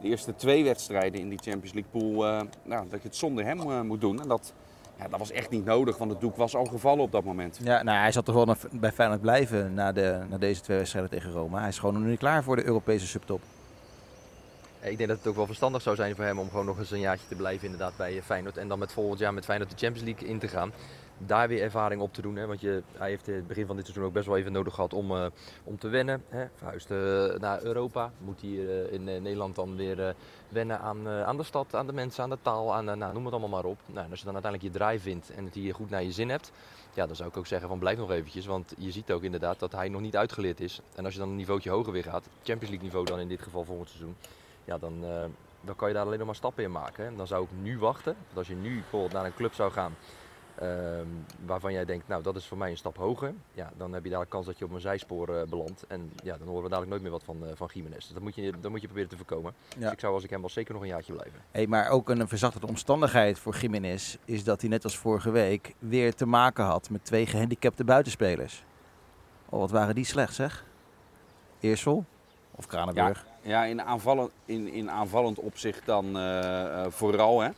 de 0.00 0.08
eerste 0.08 0.34
twee 0.34 0.64
wedstrijden 0.64 1.20
in 1.20 1.28
die 1.28 1.38
Champions 1.38 1.72
League 1.72 1.90
pool, 1.90 2.26
eh, 2.26 2.40
nou, 2.62 2.88
dat 2.88 3.02
je 3.02 3.08
het 3.08 3.16
zonder 3.16 3.44
hem 3.44 3.86
moet 3.86 4.00
doen. 4.00 4.20
En 4.20 4.28
dat, 4.28 4.52
ja, 4.98 5.08
dat 5.08 5.18
was 5.18 5.30
echt 5.30 5.50
niet 5.50 5.64
nodig, 5.64 5.96
want 5.98 6.10
het 6.10 6.20
doek 6.20 6.36
was 6.36 6.56
al 6.56 6.64
gevallen 6.64 7.02
op 7.04 7.12
dat 7.12 7.24
moment. 7.24 7.58
Ja, 7.62 7.82
nou, 7.82 7.98
hij 7.98 8.12
zal 8.12 8.22
toch 8.22 8.34
wel 8.34 8.44
naar- 8.44 8.58
bij 8.70 8.92
Feyenoord 8.92 9.20
blijven 9.20 9.74
na, 9.74 9.92
de, 9.92 10.20
na 10.28 10.38
deze 10.38 10.60
twee 10.60 10.76
wedstrijden 10.76 11.10
tegen 11.10 11.30
Roma. 11.32 11.58
Hij 11.58 11.68
is 11.68 11.78
gewoon 11.78 11.94
nog 11.94 12.02
niet 12.08 12.18
klaar 12.18 12.42
voor 12.42 12.56
de 12.56 12.64
Europese 12.66 13.06
subtop. 13.06 13.40
Ja, 14.82 14.88
Ik 14.88 14.96
denk 14.96 15.08
dat 15.08 15.18
het 15.18 15.26
ook 15.26 15.36
wel 15.36 15.46
verstandig 15.46 15.82
zou 15.82 15.96
zijn 15.96 16.14
voor 16.14 16.24
hem 16.24 16.38
om 16.38 16.48
gewoon 16.50 16.66
nog 16.66 16.78
eens 16.78 16.90
een 16.90 17.00
jaartje 17.00 17.28
te 17.28 17.34
blijven 17.34 17.64
inderdaad 17.64 17.96
bij 17.96 18.22
Feyenoord. 18.22 18.56
En 18.56 18.68
dan 18.68 18.78
met 18.78 18.92
volgend 18.92 19.18
jaar 19.18 19.34
met 19.34 19.44
Feyenoord 19.44 19.70
de 19.70 19.76
Champions 19.76 20.08
League 20.08 20.28
in 20.28 20.38
te 20.38 20.48
gaan. 20.48 20.72
Daar 21.18 21.48
weer 21.48 21.62
ervaring 21.62 22.00
op 22.00 22.14
te 22.14 22.22
doen. 22.22 22.36
Hè? 22.36 22.46
Want 22.46 22.60
je, 22.60 22.82
hij 22.92 23.08
heeft 23.08 23.28
in 23.28 23.34
het 23.34 23.46
begin 23.46 23.66
van 23.66 23.76
dit 23.76 23.84
seizoen 23.84 24.06
ook 24.06 24.12
best 24.12 24.26
wel 24.26 24.36
even 24.36 24.52
nodig 24.52 24.74
gehad 24.74 24.94
om, 24.94 25.10
eh, 25.10 25.26
om 25.64 25.78
te 25.78 25.88
wennen. 25.88 26.24
Hè? 26.28 26.42
Eh, 26.42 27.40
naar 27.40 27.62
Europa. 27.62 28.12
Moet 28.18 28.40
hier 28.40 28.70
eh, 28.70 28.92
in 28.92 29.04
Nederland 29.04 29.54
dan 29.54 29.76
weer 29.76 30.14
wennen 30.48 30.80
aan, 30.80 31.08
aan 31.08 31.36
de 31.36 31.42
stad, 31.42 31.74
aan 31.74 31.86
de 31.86 31.92
mensen, 31.92 32.22
aan 32.22 32.30
de 32.30 32.38
taal. 32.42 32.74
Aan, 32.74 32.84
nou, 32.84 33.12
noem 33.12 33.24
het 33.24 33.32
allemaal 33.32 33.62
maar 33.62 33.70
op. 33.70 33.78
Nou, 33.86 34.04
en 34.04 34.10
als 34.10 34.18
je 34.18 34.24
dan 34.24 34.34
uiteindelijk 34.34 34.72
je 34.72 34.78
draai 34.78 34.98
vindt 35.00 35.30
en 35.30 35.44
het 35.44 35.54
hier 35.54 35.74
goed 35.74 35.90
naar 35.90 36.02
je 36.02 36.12
zin 36.12 36.28
hebt. 36.28 36.52
Ja, 36.94 37.06
dan 37.06 37.16
zou 37.16 37.28
ik 37.28 37.36
ook 37.36 37.46
zeggen 37.46 37.68
van 37.68 37.78
blijf 37.78 37.98
nog 37.98 38.10
eventjes. 38.10 38.46
Want 38.46 38.74
je 38.78 38.90
ziet 38.90 39.12
ook 39.12 39.22
inderdaad 39.22 39.58
dat 39.58 39.72
hij 39.72 39.88
nog 39.88 40.00
niet 40.00 40.16
uitgeleerd 40.16 40.60
is. 40.60 40.80
En 40.94 41.04
als 41.04 41.14
je 41.14 41.20
dan 41.20 41.28
een 41.28 41.36
niveautje 41.36 41.70
hoger 41.70 41.92
weer 41.92 42.02
gaat. 42.02 42.28
Champions 42.42 42.68
League 42.68 42.82
niveau 42.82 43.04
dan 43.04 43.18
in 43.20 43.28
dit 43.28 43.42
geval 43.42 43.64
volgend 43.64 43.88
seizoen 43.88 44.16
ja, 44.64 44.78
dan, 44.78 45.04
dan 45.60 45.76
kan 45.76 45.88
je 45.88 45.94
daar 45.94 46.04
alleen 46.04 46.18
nog 46.18 46.26
maar 46.26 46.36
stappen 46.36 46.64
in 46.64 46.70
maken. 46.70 47.04
hè. 47.04 47.16
Dan 47.16 47.26
zou 47.26 47.44
ik 47.44 47.50
nu 47.62 47.78
wachten. 47.78 48.16
Want 48.24 48.38
als 48.38 48.48
je 48.48 48.54
nu 48.54 48.74
bijvoorbeeld 48.74 49.12
naar 49.12 49.24
een 49.24 49.34
club 49.34 49.54
zou 49.54 49.72
gaan 49.72 49.94
ehm, 50.58 51.06
waarvan 51.46 51.72
jij 51.72 51.84
denkt, 51.84 52.08
nou 52.08 52.22
dat 52.22 52.36
is 52.36 52.46
voor 52.46 52.58
mij 52.58 52.70
een 52.70 52.76
stap 52.76 52.96
hoger. 52.96 53.34
Ja, 53.52 53.72
dan 53.76 53.92
heb 53.92 54.04
je 54.04 54.10
daar 54.10 54.26
kans 54.26 54.46
dat 54.46 54.58
je 54.58 54.64
op 54.64 54.70
een 54.70 54.80
zijspoor 54.80 55.36
eh, 55.36 55.46
belandt. 55.48 55.84
En 55.88 56.12
ja, 56.22 56.36
dan 56.36 56.46
horen 56.46 56.62
we 56.62 56.68
dadelijk 56.68 56.90
nooit 56.90 57.02
meer 57.02 57.10
wat 57.10 57.24
van, 57.24 57.46
eh 57.46 57.50
van 57.54 57.70
Gimenez. 57.70 57.96
Dus 57.96 58.08
dat 58.14 58.22
moet, 58.22 58.34
je, 58.34 58.52
dat 58.60 58.70
moet 58.70 58.80
je 58.80 58.86
proberen 58.86 59.10
te 59.10 59.16
voorkomen. 59.16 59.54
Ja. 59.68 59.80
Dus 59.80 59.92
ik 59.92 60.00
zou 60.00 60.14
als 60.14 60.24
ik 60.24 60.30
hem 60.30 60.42
was 60.42 60.52
zeker 60.52 60.72
nog 60.72 60.82
een 60.82 60.88
jaartje 60.88 61.12
blijven. 61.12 61.40
Hey, 61.50 61.66
maar 61.66 61.88
ook 61.88 62.08
een 62.08 62.28
verzachtende 62.28 62.66
omstandigheid 62.66 63.38
voor 63.38 63.56
Jiménez 63.56 64.16
is 64.24 64.44
dat 64.44 64.60
hij 64.60 64.70
net 64.70 64.84
als 64.84 64.98
vorige 64.98 65.30
week 65.30 65.74
weer 65.78 66.14
te 66.14 66.26
maken 66.26 66.64
had 66.64 66.90
met 66.90 67.04
twee 67.04 67.26
gehandicapte 67.26 67.84
buitenspelers. 67.84 68.64
Oh, 69.48 69.60
wat 69.60 69.70
waren 69.70 69.94
die 69.94 70.04
slecht 70.04 70.34
zeg? 70.34 70.64
Eersel 71.60 72.04
of 72.50 72.66
Kranenburg? 72.66 73.26
Ja, 73.42 73.64
in 73.64 73.82
aanvallend, 73.82 74.30
in, 74.44 74.68
in 74.68 74.90
aanvallend 74.90 75.38
opzicht 75.38 75.86
dan 75.86 76.18
eh, 76.18 76.86
vooral. 76.88 77.40
Hè. 77.40 77.50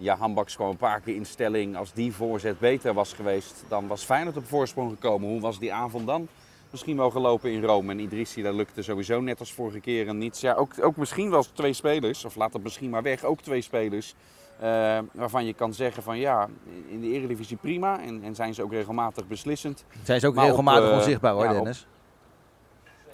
Ja, 0.00 0.16
Hambaks 0.16 0.54
kwam 0.56 0.68
een 0.68 0.76
paar 0.76 1.00
keer 1.00 1.14
in 1.14 1.26
stelling. 1.26 1.76
Als 1.76 1.92
die 1.92 2.12
voorzet 2.14 2.58
beter 2.58 2.94
was 2.94 3.12
geweest, 3.12 3.64
dan 3.68 3.86
was 3.86 4.04
Feyenoord 4.04 4.36
op 4.36 4.46
voorsprong 4.46 4.90
gekomen. 4.90 5.28
Hoe 5.28 5.40
was 5.40 5.58
die 5.58 5.72
avond 5.72 6.06
dan? 6.06 6.28
Misschien 6.70 6.96
wel 6.96 7.10
gelopen 7.10 7.50
in 7.52 7.64
Rome. 7.64 7.92
En 7.92 7.98
Idrissi, 7.98 8.42
dat 8.42 8.54
lukte 8.54 8.82
sowieso 8.82 9.20
net 9.20 9.38
als 9.38 9.52
vorige 9.52 9.80
keer 9.80 10.08
en 10.08 10.18
niets. 10.18 10.40
Ja, 10.40 10.54
ook, 10.54 10.72
ook 10.82 10.96
misschien 10.96 11.30
wel 11.30 11.44
twee 11.52 11.72
spelers, 11.72 12.24
of 12.24 12.34
laat 12.36 12.52
het 12.52 12.62
misschien 12.62 12.90
maar 12.90 13.02
weg, 13.02 13.24
ook 13.24 13.40
twee 13.40 13.60
spelers. 13.60 14.14
eh, 14.60 14.98
waarvan 15.12 15.44
je 15.44 15.54
kan 15.54 15.74
zeggen 15.74 16.02
van 16.02 16.18
ja, 16.18 16.48
in 16.88 17.00
de 17.00 17.06
Eredivisie 17.06 17.56
prima. 17.56 18.00
En, 18.00 18.22
en 18.22 18.34
zijn 18.34 18.54
ze 18.54 18.62
ook 18.62 18.72
regelmatig 18.72 19.26
beslissend. 19.26 19.84
Zijn 20.02 20.20
ze 20.20 20.26
ook 20.26 20.34
Maar 20.34 20.44
op, 20.44 20.50
regelmatig 20.50 20.88
eh, 20.90 20.96
onzichtbaar 20.96 21.32
hoor, 21.32 21.42
ja, 21.44 21.48
op- 21.50 21.56
Dennis? 21.56 21.86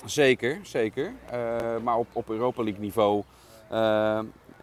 Zeker, 0.04 0.58
zeker. 0.62 1.12
Eh, 1.30 1.38
maar 1.82 1.96
op, 1.96 2.06
op 2.12 2.28
Europa 2.30 2.62
League 2.62 2.80
niveau 2.82 3.22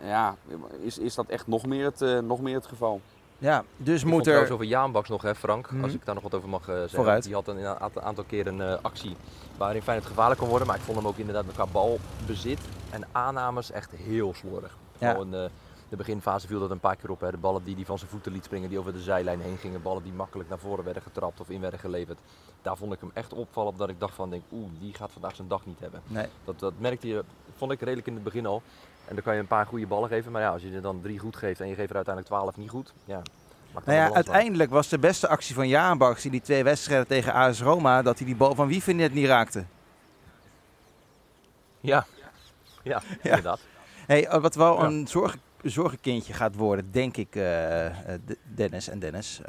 ja, 0.03 0.36
is, 0.81 0.98
is 0.98 1.15
dat 1.15 1.27
echt 1.27 1.48
nog 1.48 1.65
meer 1.65 1.86
het, 1.86 2.01
eh, 2.01 2.19
nog 2.19 2.41
meer 2.41 2.55
het 2.55 2.65
geval. 2.67 3.01
Ja, 3.38 3.63
dus 3.77 4.01
Ik 4.01 4.07
moet 4.07 4.27
er... 4.27 4.51
over 4.51 4.65
Jaanbaks 4.65 5.10
nog, 5.10 5.22
hè, 5.22 5.36
Frank, 5.36 5.72
Mhm. 5.72 5.83
als 5.83 5.93
ik 5.93 6.05
daar 6.05 6.13
nog 6.15 6.24
wat 6.24 6.33
over 6.33 6.50
mag 6.50 6.62
eh, 6.62 6.67
zeggen. 6.75 6.89
Vooruit. 6.89 7.24
Die 7.24 7.33
had 7.33 7.48
een, 7.48 7.57
een 7.57 8.01
aantal, 8.01 8.24
keer 8.24 8.48
een 8.48 8.62
eh, 8.62 8.77
actie 8.81 9.15
waarin 9.57 9.81
Feyenoord 9.81 10.07
gevaarlijk 10.07 10.39
kon 10.39 10.50
worden. 10.50 10.67
Maar 10.67 10.75
ik 10.75 10.81
vond 10.81 10.98
hem 10.98 11.07
ook 11.07 11.17
inderdaad 11.17 11.45
met 11.45 11.55
qua 11.55 11.65
balbezit 11.65 12.60
en 12.89 13.07
aannames 13.12 13.72
echt 13.72 13.91
heel 13.91 14.33
slordig. 14.33 14.77
Ja. 14.98 15.13
De, 15.24 15.50
de 15.89 15.95
beginfase 15.95 16.48
viel 16.48 16.60
dat 16.60 16.72
een 16.72 16.79
paar 16.79 16.95
keer 16.95 17.10
op. 17.12 17.19
Hè. 17.19 17.31
De 17.31 17.38
ballen 17.38 17.63
die 17.63 17.75
hij 17.75 17.86
van 17.86 17.98
zijn 17.98 18.10
voeten 18.10 18.31
liet 18.31 18.43
springen, 18.45 18.69
die 18.69 18.79
over 18.79 18.93
de 18.93 19.01
zijlijn 19.01 19.39
heen 19.41 19.57
gingen. 19.57 19.81
Ballen 19.81 20.03
die 20.03 20.13
makkelijk 20.13 20.50
naar 20.50 20.60
voren 20.60 20.83
werden 20.83 21.03
getrapt 21.03 21.39
of 21.39 21.50
in 21.50 21.62
werden 21.62 21.79
geleverd. 21.79 22.19
Daar 22.62 22.77
vond 22.77 22.93
ik 22.93 23.00
hem 23.00 23.12
echt 23.13 23.33
opvallen 23.33 23.74
dat 23.77 23.89
ik 23.89 24.00
dacht 24.00 24.15
van, 24.15 24.29
denk, 24.29 24.43
oeh, 24.51 24.69
die 24.79 24.93
gaat 24.93 25.12
vandaag 25.12 25.36
zijn 25.36 25.48
dag 25.48 25.65
niet 25.65 25.79
hebben. 25.79 26.01
Nee. 26.07 26.27
Dat, 26.43 26.60
dat 26.60 26.74
merkte 26.77 27.07
je, 27.07 27.24
vond 27.55 27.72
ik 27.72 27.79
redelijk 27.79 28.07
in 28.07 28.13
het 28.13 28.24
begin 28.24 28.45
al. 28.45 28.62
En 29.07 29.15
dan 29.15 29.24
kan 29.24 29.33
je 29.33 29.39
een 29.39 29.48
paar 29.48 29.65
goede 29.65 29.88
ballen 29.88 30.10
geven. 30.10 30.31
Maar 30.31 30.41
ja, 30.41 30.50
als 30.50 30.62
je 30.62 30.72
er 30.72 30.81
dan 30.81 31.01
drie 31.01 31.19
goed 31.19 31.36
geeft 31.36 31.60
en 31.60 31.67
je 31.67 31.75
geeft 31.75 31.89
er 31.89 31.95
uiteindelijk 31.95 32.36
twaalf 32.36 32.57
niet 32.57 32.69
goed. 32.69 32.93
Ja, 33.05 33.22
Nou 33.86 33.98
ja, 33.98 34.13
uiteindelijk 34.13 34.72
was 34.72 34.88
de 34.88 35.00
beste 35.00 35.27
actie 35.27 35.55
van 35.55 35.67
Jaanbaks 35.67 36.25
in 36.25 36.31
die 36.31 36.41
twee 36.41 36.63
wedstrijden 36.63 37.07
tegen 37.07 37.33
AS 37.33 37.62
Roma 37.62 38.01
dat 38.01 38.17
hij 38.17 38.27
die 38.27 38.36
bal 38.36 38.55
van 38.55 38.67
Wieven 38.67 38.95
net 38.95 39.13
niet 39.13 39.25
raakte. 39.27 39.63
Ja, 41.79 42.05
ja, 42.83 43.01
inderdaad. 43.22 43.60
Hey, 44.07 44.27
eh, 44.27 44.41
wat 44.41 44.55
wel 44.55 44.79
Ja. 44.79 44.86
een 44.86 45.07
zorg, 45.07 45.38
zorgenkindje 45.62 46.33
gaat 46.33 46.55
worden, 46.55 46.91
denk 46.91 47.17
ik, 47.17 47.36
eh, 47.36 47.86
eh, 47.86 48.19
Dennis 48.43 48.89
en 48.89 49.00
Dennis, 49.00 49.41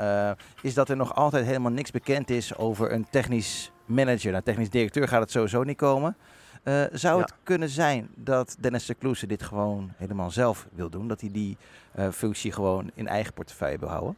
is 0.63 0.75
dat 0.75 0.89
er 0.89 0.97
nog 0.97 1.15
altijd 1.15 1.47
helemaal 1.47 1.73
niks 1.73 1.91
bekend 1.91 2.31
is 2.31 2.57
over 2.57 2.93
een 2.93 3.07
technisch 3.11 3.71
manager. 3.85 4.31
Nou, 4.31 4.43
technisch 4.43 4.71
directeur 4.71 5.09
gaat 5.09 5.21
het 5.21 5.31
sowieso 5.31 5.63
niet 5.63 5.77
komen. 5.77 6.17
Eh, 6.65 6.85
zou 6.93 7.17
Ja. 7.19 7.23
het 7.25 7.35
kunnen 7.43 7.69
zijn 7.69 8.09
dat 8.15 8.57
Dennis 8.61 8.87
de 8.87 8.95
Kloese 8.95 9.27
dit 9.27 9.43
gewoon 9.43 9.93
helemaal 9.97 10.31
zelf 10.31 10.69
wil 10.73 10.91
doen? 10.91 11.09
Dat 11.09 11.21
hij 11.21 11.31
die 11.31 11.57
eh, 11.93 12.09
functie 12.11 12.53
gewoon 12.53 12.91
in 12.95 13.07
eigen 13.09 13.33
portefeuille 13.33 13.79
wil 13.79 13.89
houden? 13.89 14.17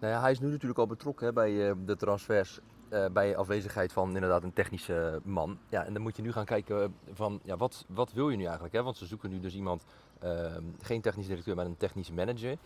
Nou 0.00 0.12
ja, 0.12 0.20
hij 0.20 0.30
is 0.30 0.40
nu 0.40 0.50
natuurlijk 0.50 0.78
al 0.78 0.86
betrokken 0.86 1.26
hè, 1.26 1.32
bij 1.32 1.68
eh, 1.68 1.74
de 1.86 1.96
transfers. 1.96 2.60
eh, 2.88 3.04
bij 3.12 3.36
afwezigheid 3.36 3.92
van 3.92 4.14
inderdaad 4.14 4.42
een 4.42 4.52
technische 4.52 5.20
man. 5.24 5.58
Ja, 5.68 5.84
en 5.84 5.92
dan 5.92 6.02
moet 6.02 6.16
je 6.16 6.22
nu 6.22 6.32
gaan 6.32 6.44
kijken 6.44 6.82
eh, 6.82 6.88
van 7.12 7.40
ja, 7.42 7.56
wat, 7.56 7.84
wat 7.88 8.12
wil 8.12 8.30
je 8.30 8.36
nu 8.36 8.44
eigenlijk? 8.44 8.74
Hè? 8.74 8.82
Want 8.82 8.96
ze 8.96 9.06
zoeken 9.06 9.30
nu 9.30 9.40
dus 9.40 9.54
iemand, 9.54 9.84
eh, 10.18 10.54
geen 10.80 11.00
technisch 11.00 11.26
directeur, 11.26 11.54
maar 11.56 11.66
een 11.66 11.76
technisch 11.76 12.10
manager. 12.10 12.56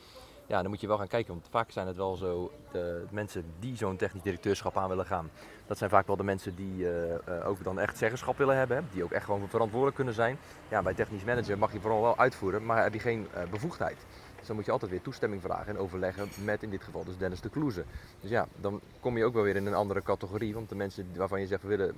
Ja, 0.52 0.60
dan 0.60 0.70
moet 0.70 0.80
je 0.80 0.86
wel 0.86 0.98
gaan 0.98 1.08
kijken, 1.08 1.32
want 1.32 1.46
vaak 1.50 1.70
zijn 1.70 1.86
het 1.86 1.96
wel 1.96 2.16
zo 2.16 2.50
de 2.72 3.04
mensen 3.10 3.44
die 3.58 3.76
zo'n 3.76 3.96
technisch 3.96 4.22
directeurschap 4.22 4.76
aan 4.76 4.88
willen 4.88 5.06
gaan. 5.06 5.30
Dat 5.66 5.78
zijn 5.78 5.90
vaak 5.90 6.06
wel 6.06 6.16
de 6.16 6.22
mensen 6.22 6.54
die 6.54 6.88
eh, 6.88 7.14
eh, 7.14 7.48
ook 7.48 7.64
dan 7.64 7.78
echt 7.78 7.98
zeggenschap 7.98 8.38
willen 8.38 8.56
hebben, 8.56 8.88
die 8.92 9.04
ook 9.04 9.10
echt 9.10 9.24
gewoon 9.24 9.48
verantwoordelijk 9.48 9.96
kunnen 9.96 10.14
zijn. 10.14 10.38
Ja, 10.68 10.82
bij 10.82 10.94
technisch 10.94 11.24
manager 11.24 11.58
mag 11.58 11.72
je 11.72 11.80
vooral 11.80 12.02
wel 12.02 12.18
uitvoeren, 12.18 12.64
maar 12.64 12.82
heb 12.82 12.92
je 12.92 12.98
geen 12.98 13.26
eh, 13.34 13.42
bevoegdheid. 13.50 13.96
Dus 14.38 14.46
dan 14.46 14.56
moet 14.56 14.64
je 14.64 14.72
altijd 14.72 14.90
weer 14.90 15.02
toestemming 15.02 15.42
vragen 15.42 15.66
en 15.66 15.78
overleggen 15.78 16.28
met 16.44 16.62
in 16.62 16.70
dit 16.70 16.82
geval 16.82 17.04
dus 17.04 17.16
Dennis 17.16 17.40
de 17.40 17.48
Kloeze. 17.50 17.84
Dus 18.20 18.30
ja, 18.30 18.46
dan 18.56 18.80
kom 19.00 19.16
je 19.16 19.24
ook 19.24 19.34
wel 19.34 19.42
weer 19.42 19.56
in 19.56 19.66
een 19.66 19.74
andere 19.74 20.02
categorie. 20.02 20.54
Want 20.54 20.68
de 20.68 20.74
mensen 20.74 21.06
waarvan 21.16 21.40
je 21.40 21.46
zegt 21.46 21.62
willen, 21.62 21.94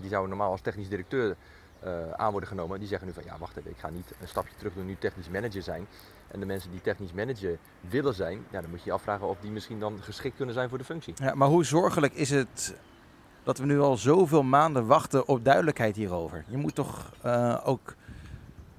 die 0.00 0.08
zouden 0.08 0.28
normaal 0.28 0.50
als 0.50 0.60
technisch 0.60 0.88
directeur 0.88 1.36
eh, 1.82 2.10
aan 2.12 2.30
worden 2.30 2.48
genomen, 2.48 2.78
die 2.78 2.88
zeggen 2.88 3.06
nu 3.06 3.12
van 3.12 3.22
ja, 3.24 3.38
wacht 3.38 3.56
even, 3.56 3.70
ik 3.70 3.78
ga 3.78 3.90
niet 3.90 4.12
een 4.20 4.28
stapje 4.28 4.54
terug 4.56 4.74
doen, 4.74 4.86
nu 4.86 4.96
technisch 4.98 5.28
manager 5.28 5.62
zijn. 5.62 5.86
En 6.28 6.40
de 6.40 6.46
mensen 6.46 6.70
die 6.70 6.80
technisch 6.80 7.12
manager 7.12 7.58
willen 7.80 8.14
zijn, 8.14 8.44
ja, 8.50 8.60
dan 8.60 8.70
moet 8.70 8.78
je 8.78 8.84
je 8.84 8.92
afvragen 8.92 9.28
of 9.28 9.38
die 9.40 9.50
misschien 9.50 9.80
dan 9.80 9.98
geschikt 10.00 10.36
kunnen 10.36 10.54
zijn 10.54 10.68
voor 10.68 10.78
de 10.78 10.84
functie. 10.84 11.14
Ja, 11.16 11.34
maar 11.34 11.48
hoe 11.48 11.64
zorgelijk 11.64 12.14
is 12.14 12.30
het 12.30 12.74
dat 13.42 13.58
we 13.58 13.66
nu 13.66 13.80
al 13.80 13.96
zoveel 13.96 14.42
maanden 14.42 14.86
wachten 14.86 15.28
op 15.28 15.44
duidelijkheid 15.44 15.96
hierover? 15.96 16.44
Je 16.48 16.56
moet 16.56 16.74
toch 16.74 17.12
eh, 17.22 17.58
ook 17.64 17.94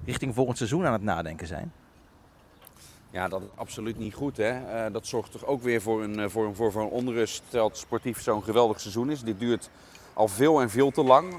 richting 0.04 0.34
volgend 0.34 0.56
seizoen 0.56 0.86
aan 0.86 0.92
het 0.92 1.02
nadenken 1.02 1.46
zijn? 1.46 1.72
Ja, 3.10 3.28
dat 3.28 3.42
is 3.42 3.48
absoluut 3.54 3.98
niet 3.98 4.14
goed. 4.14 4.36
Hè? 4.36 4.50
Eh, 4.50 4.92
dat 4.92 5.06
zorgt 5.06 5.32
toch 5.32 5.44
ook 5.44 5.62
weer 5.62 5.82
voor 5.82 6.02
een, 6.02 6.30
voor 6.30 6.46
een, 6.46 6.54
voor, 6.54 6.72
voor 6.72 6.82
een 6.82 6.88
onrust 6.88 7.42
terwijl 7.42 7.68
het 7.68 7.78
sportief 7.78 8.22
zo'n 8.22 8.42
geweldig 8.42 8.80
seizoen 8.80 9.10
is. 9.10 9.22
Dit 9.22 9.38
duurt 9.38 9.70
al 10.14 10.28
veel 10.28 10.60
en 10.60 10.70
veel 10.70 10.90
te 10.90 11.04
lang. 11.04 11.32
Uh, 11.32 11.38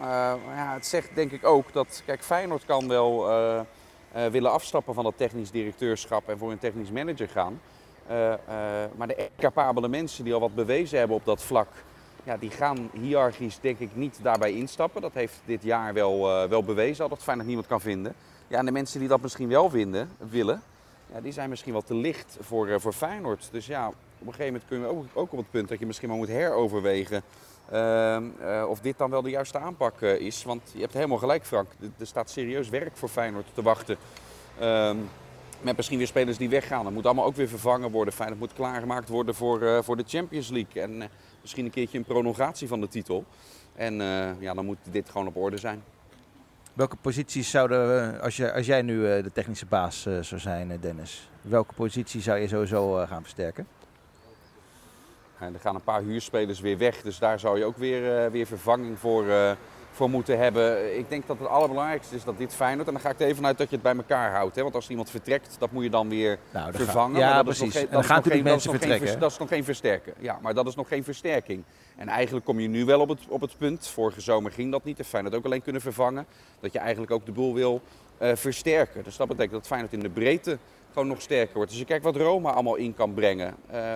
ja, 0.55 0.73
het 0.73 0.85
zegt 0.85 1.15
denk 1.15 1.31
ik 1.31 1.45
ook 1.45 1.73
dat, 1.73 2.01
kijk, 2.05 2.23
Feyenoord 2.23 2.65
kan 2.65 2.87
wel 2.87 3.27
willen 4.31 4.51
afstappen 4.51 4.93
van 4.93 5.03
dat 5.03 5.17
technisch 5.17 5.51
directeurschap 5.51 6.29
en 6.29 6.37
voor 6.37 6.51
een 6.51 6.59
technisch 6.59 6.91
manager 6.91 7.27
gaan. 7.27 7.61
maar 8.95 9.07
de 9.07 9.29
capabele 9.37 9.87
mensen 9.87 10.23
die 10.23 10.33
al 10.33 10.39
wat 10.39 10.55
bewezen 10.55 10.99
hebben 10.99 11.17
op 11.17 11.25
dat 11.25 11.43
vlak, 11.43 11.67
ja, 12.23 12.37
die 12.37 12.49
gaan 12.49 12.89
hiërarchisch 12.93 13.59
denk 13.61 13.79
ik 13.79 13.95
niet 13.95 14.19
daarbij 14.21 14.51
instappen. 14.51 15.01
Dat 15.01 15.13
heeft 15.13 15.41
dit 15.45 15.63
jaar 15.63 15.93
wel, 15.93 16.47
wel 16.49 16.63
bewezen, 16.63 17.03
al 17.03 17.09
dat 17.09 17.23
Feyenoord 17.23 17.47
niemand 17.47 17.67
kan 17.67 17.81
vinden. 17.81 18.15
Ja, 18.47 18.57
en 18.57 18.65
de 18.65 18.71
mensen 18.71 18.99
die 18.99 19.09
dat 19.09 19.21
misschien 19.21 19.47
wel 19.47 19.69
vinden, 19.69 20.09
willen, 20.17 20.61
ja, 21.13 21.21
die 21.21 21.31
zijn 21.31 21.49
misschien 21.49 21.73
wat 21.73 21.85
te 21.85 21.95
licht 21.95 22.37
voor, 22.39 22.81
voor 22.81 22.93
Feyenoord. 22.93 23.47
Dus 23.51 23.65
ja, 23.65 23.87
op 23.87 23.93
een 24.19 24.33
gegeven 24.33 24.45
moment 24.45 24.63
kun 24.67 24.79
je 24.79 24.85
ook, 24.85 25.05
ook 25.13 25.31
op 25.31 25.37
het 25.37 25.51
punt 25.51 25.69
dat 25.69 25.79
je 25.79 25.85
misschien 25.85 26.09
maar 26.09 26.17
moet 26.17 26.27
heroverwegen 26.27 27.23
of 28.67 28.79
dit 28.79 28.97
dan 28.97 29.09
wel 29.09 29.21
de 29.21 29.29
juiste 29.29 29.59
aanpak 29.59 30.01
is. 30.01 30.43
Want 30.43 30.61
je 30.73 30.81
hebt 30.81 30.93
helemaal 30.93 31.17
gelijk, 31.17 31.45
Frank. 31.45 31.67
Er 31.97 32.07
staat 32.07 32.29
serieus 32.29 32.69
werk 32.69 32.97
voor 32.97 33.09
Feyenoord 33.09 33.45
te 33.53 33.61
wachten. 33.61 33.97
Ehm, 34.59 34.97
met 35.61 35.75
misschien 35.75 35.97
weer 35.97 36.07
spelers 36.07 36.37
die 36.37 36.49
weggaan. 36.49 36.83
Dat 36.83 36.93
moet 36.93 37.05
allemaal 37.05 37.25
ook 37.25 37.35
weer 37.35 37.47
vervangen 37.47 37.91
worden. 37.91 38.13
Feyenoord 38.13 38.39
moet 38.39 38.53
klaargemaakt 38.53 39.09
worden 39.09 39.35
voor, 39.35 39.83
voor 39.83 39.97
de 39.97 40.03
Champions 40.07 40.49
League. 40.49 40.81
En 40.81 41.09
misschien 41.41 41.65
een 41.65 41.71
keertje 41.71 41.97
een 41.97 42.03
prolongatie 42.03 42.67
van 42.67 42.81
de 42.81 42.87
titel. 42.87 43.25
En 43.75 43.95
ja, 44.39 44.53
dan 44.53 44.65
moet 44.65 44.77
dit 44.91 45.09
gewoon 45.09 45.27
op 45.27 45.35
orde 45.35 45.57
zijn. 45.57 45.83
Welke 46.75 46.95
posities 46.95 47.49
zouden, 47.49 48.21
als, 48.21 48.37
je, 48.37 48.53
als 48.53 48.65
jij 48.65 48.81
nu 48.81 49.11
eh, 49.11 49.23
de 49.23 49.31
technische 49.31 49.65
baas 49.65 50.05
eh, 50.05 50.19
zou 50.21 50.41
zijn, 50.41 50.71
eh, 50.71 50.81
Dennis, 50.81 51.29
welke 51.41 51.73
positie 51.73 52.21
zou 52.21 52.39
je 52.39 52.47
sowieso 52.47 53.05
gaan 53.05 53.21
versterken? 53.21 53.67
Er 55.39 55.59
gaan 55.59 55.75
een 55.75 55.83
paar 55.83 56.01
huurspelers 56.01 56.59
weer 56.59 56.77
weg, 56.77 57.01
dus 57.01 57.19
daar 57.19 57.39
zou 57.39 57.57
je 57.57 57.65
ook 57.65 57.77
weer, 57.77 58.31
weer 58.31 58.45
vervanging 58.45 58.99
voor, 58.99 59.25
voor 59.91 60.09
moeten 60.09 60.37
hebben. 60.37 60.97
Ik 60.97 61.09
denk 61.09 61.27
dat 61.27 61.39
het 61.39 61.47
allerbelangrijkste 61.47 62.15
is 62.15 62.23
dat 62.23 62.37
dit 62.37 62.53
Feyenoord, 62.53 62.87
en 62.87 62.93
dan 62.93 63.01
ga 63.01 63.09
ik 63.09 63.19
er 63.19 63.27
even 63.27 63.45
uit 63.45 63.57
dat 63.57 63.69
je 63.69 63.75
het 63.75 63.83
bij 63.83 63.95
elkaar 63.95 64.31
houdt. 64.31 64.55
Hè? 64.55 64.61
Want 64.61 64.75
als 64.75 64.89
iemand 64.89 65.09
vertrekt, 65.09 65.55
dat 65.59 65.71
moet 65.71 65.83
je 65.83 65.89
dan 65.89 66.09
weer 66.09 66.39
nou, 66.51 66.73
vervangen. 66.73 67.19
ja, 67.19 67.35
dat 67.35 67.43
precies. 67.43 67.67
Is 67.67 67.73
nog, 67.73 67.83
en 67.83 67.89
dan 67.91 68.03
gaan 68.03 68.15
natuurlijk 68.15 68.43
mensen 68.43 68.71
vertrekken. 68.71 69.07
Geen, 69.07 69.19
dat 69.19 69.31
is 69.31 69.37
nog 69.37 69.47
geen 69.47 69.63
versterken. 69.63 70.13
Ja, 70.19 70.39
maar 70.41 70.53
dat 70.53 70.67
is 70.67 70.75
nog 70.75 70.87
geen 70.87 71.03
versterking. 71.03 71.63
En 71.95 72.07
eigenlijk 72.07 72.45
kom 72.45 72.59
je 72.59 72.67
nu 72.67 72.85
wel 72.85 72.99
op 72.99 73.09
het, 73.09 73.19
op 73.27 73.41
het 73.41 73.57
punt, 73.57 73.87
vorige 73.87 74.21
zomer 74.21 74.51
ging 74.51 74.71
dat 74.71 74.83
niet, 74.83 74.97
de 74.97 75.03
Feyenoord 75.03 75.35
ook 75.35 75.45
alleen 75.45 75.61
kunnen 75.61 75.81
vervangen, 75.81 76.25
dat 76.59 76.73
je 76.73 76.79
eigenlijk 76.79 77.11
ook 77.11 77.25
de 77.25 77.31
boel 77.31 77.53
wil 77.53 77.81
uh, 78.21 78.35
versterken. 78.35 79.03
Dus 79.03 79.17
dat 79.17 79.27
betekent 79.27 79.53
dat 79.53 79.67
Feyenoord 79.67 79.93
in 79.93 79.99
de 79.99 80.09
breedte 80.09 80.57
gewoon 80.95 81.09
nog 81.09 81.21
sterker 81.21 81.55
wordt. 81.55 81.69
Dus 81.69 81.79
je 81.79 81.85
kijkt 81.85 82.03
wat 82.03 82.15
Roma 82.15 82.51
allemaal 82.51 82.75
in 82.75 82.93
kan 82.93 83.13
brengen. 83.13 83.55
Uh, 83.73 83.95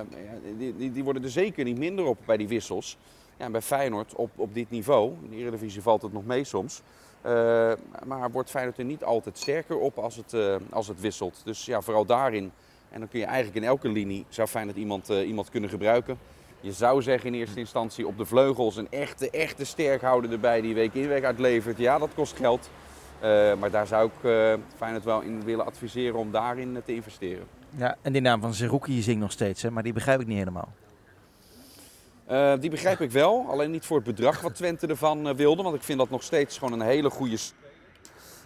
die, 0.57 0.75
die, 0.75 0.91
die, 0.91 1.03
worden 1.03 1.23
er 1.23 1.29
zeker 1.29 1.63
niet 1.63 1.77
minder 1.77 2.05
op 2.05 2.17
bij 2.25 2.37
die 2.37 2.47
wissels. 2.47 2.97
Ja, 3.37 3.49
bij 3.49 3.61
Feyenoord 3.61 4.15
op, 4.15 4.29
op 4.35 4.53
dit 4.53 4.69
niveau, 4.69 5.13
in 5.23 5.29
de 5.29 5.35
Eredivisie 5.35 5.81
valt 5.81 6.01
het 6.01 6.13
nog 6.13 6.25
mee 6.25 6.43
soms. 6.43 6.81
Uh, 7.25 7.71
maar 8.05 8.31
wordt 8.31 8.49
Feyenoord 8.49 8.77
er 8.77 8.85
niet 8.85 9.03
altijd 9.03 9.37
sterker 9.37 9.77
op 9.77 9.97
als 9.97 10.15
het, 10.15 10.33
uh, 10.33 10.55
als 10.69 10.87
het 10.87 11.01
wisselt. 11.01 11.41
Dus 11.43 11.65
ja, 11.65 11.81
vooral 11.81 12.05
daarin. 12.05 12.51
En 12.89 12.99
dan 12.99 13.09
kun 13.09 13.19
je 13.19 13.25
eigenlijk 13.25 13.57
in 13.57 13.63
elke 13.63 13.89
linie, 13.89 14.25
zou 14.29 14.47
Feyenoord 14.47 14.77
iemand, 14.77 15.09
iemand 15.09 15.49
kunnen 15.49 15.69
gebruiken. 15.69 16.17
Je 16.61 16.71
zou 16.71 17.01
zeggen 17.01 17.33
in 17.33 17.39
eerste 17.39 17.59
instantie 17.59 18.07
op 18.07 18.17
de 18.17 18.25
vleugels 18.25 18.75
een 18.75 18.91
echte, 18.91 19.29
echte 19.29 19.65
sterkhouder 19.65 20.31
erbij 20.31 20.61
die 20.61 20.73
week 20.73 20.93
in 20.93 21.07
week 21.07 21.23
uitlevert. 21.23 21.77
Ja, 21.77 21.97
dat 21.97 22.13
kost 22.15 22.35
geld. 22.35 22.69
Maar 23.59 23.71
daar 23.71 23.87
zou 23.87 24.09
ik 24.09 24.31
Feyenoord 24.77 25.03
wel 25.03 25.21
in 25.21 25.43
willen 25.43 25.65
adviseren 25.65 26.19
om 26.19 26.31
daarin 26.31 26.81
te 26.85 26.95
investeren. 26.95 27.45
Ja, 27.77 27.95
en 28.01 28.11
die 28.11 28.21
naam 28.21 28.41
van 28.41 28.53
Zerouki 28.53 29.01
zingt 29.01 29.21
nog 29.21 29.31
steeds, 29.31 29.61
hè? 29.61 29.71
maar 29.71 29.83
die 29.83 29.93
begrijp 29.93 30.21
ik 30.21 30.27
niet 30.27 30.37
helemaal. 30.37 30.69
Uh, 32.31 32.53
die 32.59 32.69
begrijp 32.69 32.99
ik 32.99 33.11
wel, 33.11 33.45
alleen 33.49 33.71
niet 33.71 33.85
voor 33.85 33.97
het 33.97 34.05
bedrag 34.05 34.41
wat 34.41 34.55
Twente 34.55 34.87
ervan 34.87 35.35
wilde. 35.35 35.63
Want 35.63 35.75
ik 35.75 35.83
vind 35.83 35.99
dat 35.99 36.09
nog 36.09 36.23
steeds 36.23 36.57
gewoon 36.57 36.79
een 36.79 36.87
hele 36.87 37.09
goede. 37.09 37.37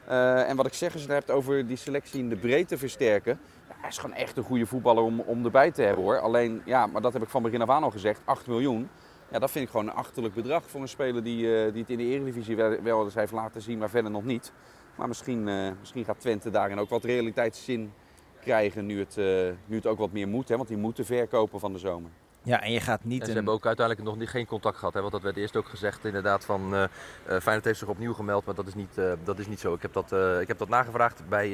Uh, 0.10 0.50
en 0.50 0.56
wat 0.56 0.66
ik 0.66 0.74
zeg, 0.74 0.94
als 0.94 1.02
je 1.02 1.08
het 1.08 1.18
hebt 1.18 1.32
over 1.32 1.68
die 1.68 1.78
selectie 1.78 2.20
in 2.20 2.30
de 2.30 2.36
breedte 2.36 2.78
versterken. 2.78 3.40
Ja, 3.70 3.76
hij 3.80 3.90
is 3.90 3.98
gewoon 3.98 4.16
echt 4.16 4.38
een 4.38 4.44
goede 4.44 4.66
voetballer 4.66 5.04
om, 5.04 5.20
om 5.20 5.46
erbij 5.46 5.72
te 5.72 5.82
hebben 5.82 6.04
hoor. 6.04 6.20
Alleen, 6.20 6.62
ja, 6.66 6.88
maar 6.88 7.02
dat 7.02 7.14
heb 7.14 7.22
ik 7.22 7.30
van 7.30 7.44
begin 7.44 7.62
af 7.62 7.70
aan 7.70 7.84
al 7.84 7.92
gezegd: 7.92 8.22
8 8.26 8.48
miljoen. 8.48 8.90
Ja, 9.34 9.40
dat 9.40 9.52
vind 9.52 9.66
ik 9.66 9.72
gewoon 9.72 9.88
een 9.88 9.94
achterlijk 9.94 10.34
bedrag 10.34 10.64
voor 10.70 10.82
een 10.82 10.88
speler 10.88 11.24
die, 11.24 11.72
die 11.72 11.82
het 11.82 11.90
in 11.90 11.98
de 11.98 12.04
Eredivisie 12.04 12.56
wel, 12.56 12.82
wel 12.82 13.04
eens 13.04 13.14
heeft 13.14 13.32
laten 13.32 13.62
zien, 13.62 13.78
maar 13.78 13.90
verder 13.90 14.12
nog 14.12 14.24
niet. 14.24 14.52
Maar 14.96 15.08
misschien, 15.08 15.44
misschien 15.80 16.06
gaat 16.06 16.20
Twente 16.20 16.50
daarin 16.50 16.80
ook 16.80 16.90
wat 16.90 17.04
realiteitszin 17.04 17.94
krijgen 18.42 18.86
nu 18.86 19.00
het, 19.00 19.16
nu 19.66 19.76
het 19.76 19.88
ook 19.88 19.98
wat 19.98 20.12
meer 20.12 20.28
moet. 20.28 20.50
Hè, 20.50 20.56
want 20.56 20.68
die 20.68 20.78
moeten 20.78 21.06
verkopen 21.06 21.60
van 21.60 21.74
de 21.74 21.80
zomer. 21.80 22.12
Ja, 22.44 22.62
en 22.62 22.72
je 22.72 22.80
gaat 22.80 23.04
niet... 23.04 23.22
En 23.22 23.28
ze 23.28 23.34
hebben 23.34 23.54
ook 23.54 23.66
uiteindelijk 23.66 24.08
nog 24.08 24.18
niet, 24.18 24.30
geen 24.30 24.46
contact 24.46 24.78
gehad. 24.78 24.94
Hè? 24.94 25.00
Want 25.00 25.12
dat 25.12 25.22
werd 25.22 25.38
eerst 25.38 25.56
ook 25.56 25.68
gezegd 25.68 26.06
inderdaad 26.06 26.46
van... 26.46 26.74
Uh, 26.74 26.84
Feyenoord 27.26 27.66
heeft 27.66 27.80
zich 27.80 27.88
opnieuw 27.88 28.14
gemeld, 28.14 28.46
maar 28.46 28.56
dat 28.56 28.68
is 28.68 28.76
niet, 28.76 28.98
uh, 28.98 29.14
dat 29.24 29.40
is 29.40 29.48
niet 29.48 29.60
zo. 29.60 29.74
Ik 29.74 29.82
heb 29.82 29.94
dat, 29.94 30.12
uh, 30.12 30.42
ik 30.42 30.48
heb 30.48 30.58
dat 30.58 30.70
nagevraagd 30.70 31.30
bij 31.30 31.50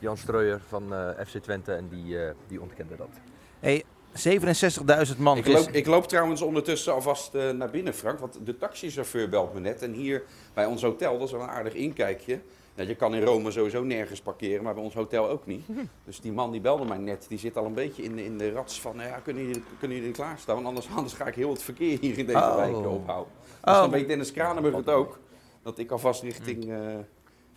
Jan 0.00 0.16
Streuer 0.16 0.60
van 0.68 0.92
FC 1.26 1.38
Twente 1.38 1.72
en 1.72 1.88
die, 1.88 2.16
die 2.46 2.60
ontkende 2.60 2.96
dat. 2.96 3.20
Hey, 3.60 3.84
67.000 4.18 5.18
man. 5.18 5.36
Ik 5.36 5.46
loop, 5.46 5.68
ik 5.68 5.86
loop, 5.86 6.08
trouwens 6.08 6.42
ondertussen 6.42 6.92
alvast 6.92 7.32
naar 7.32 7.70
binnen, 7.70 7.94
Frank. 7.94 8.18
Want 8.18 8.38
de 8.44 8.56
taxichauffeur 8.56 9.28
belt 9.28 9.54
me 9.54 9.60
net. 9.60 9.82
En 9.82 9.92
hier 9.92 10.22
bij 10.54 10.66
ons 10.66 10.82
hotel, 10.82 11.18
dat 11.18 11.26
is 11.26 11.32
wel 11.32 11.42
een 11.42 11.48
aardig 11.48 11.74
inkijkje... 11.74 12.40
Ja, 12.78 12.84
je 12.84 12.94
kan 12.94 13.14
in 13.14 13.22
Rome 13.22 13.50
sowieso 13.50 13.82
nergens 13.82 14.20
parkeren, 14.20 14.62
maar 14.64 14.74
bij 14.74 14.82
ons 14.82 14.94
hotel 14.94 15.28
ook 15.28 15.46
niet. 15.46 15.66
Dus 16.04 16.20
die 16.20 16.32
man 16.32 16.50
die 16.50 16.60
belde 16.60 16.84
mij 16.84 16.98
net, 16.98 17.26
die 17.28 17.38
zit 17.38 17.56
al 17.56 17.64
een 17.64 17.74
beetje 17.74 18.02
in 18.02 18.16
de, 18.16 18.24
in 18.24 18.38
de 18.38 18.52
rats 18.52 18.80
van, 18.80 18.96
nou 18.96 19.08
ja, 19.08 19.18
kunnen 19.18 19.46
jullie, 19.46 19.62
kunnen 19.78 19.96
jullie 19.96 20.12
klaarstaan? 20.12 20.54
Want 20.54 20.66
anders, 20.66 20.88
anders 20.96 21.14
ga 21.14 21.26
ik 21.26 21.34
heel 21.34 21.50
het 21.50 21.62
verkeer 21.62 21.98
hier 22.00 22.18
in 22.18 22.26
deze 22.26 22.38
oh. 22.38 22.56
wijk 22.56 22.76
ophouden. 22.76 23.32
Dus 23.64 23.74
oh. 23.74 23.80
dan 23.80 23.90
weet 23.90 24.08
Dennis 24.08 24.32
Kranenburg 24.32 24.76
het 24.76 24.88
ook, 24.88 25.18
dat 25.62 25.78
ik 25.78 25.90
alvast 25.90 26.22
richting, 26.22 26.64
uh, 26.64 26.76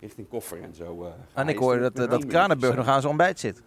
richting 0.00 0.28
koffer 0.28 0.62
en 0.62 0.74
zo 0.74 1.02
uh, 1.02 1.08
En 1.34 1.48
ik 1.48 1.58
hoor 1.58 1.78
dat, 1.78 1.96
dat 1.96 2.26
Kranenburg 2.26 2.76
nog 2.76 2.86
aan 2.86 3.00
zijn 3.00 3.08
ontbijt 3.08 3.40
zit. 3.40 3.62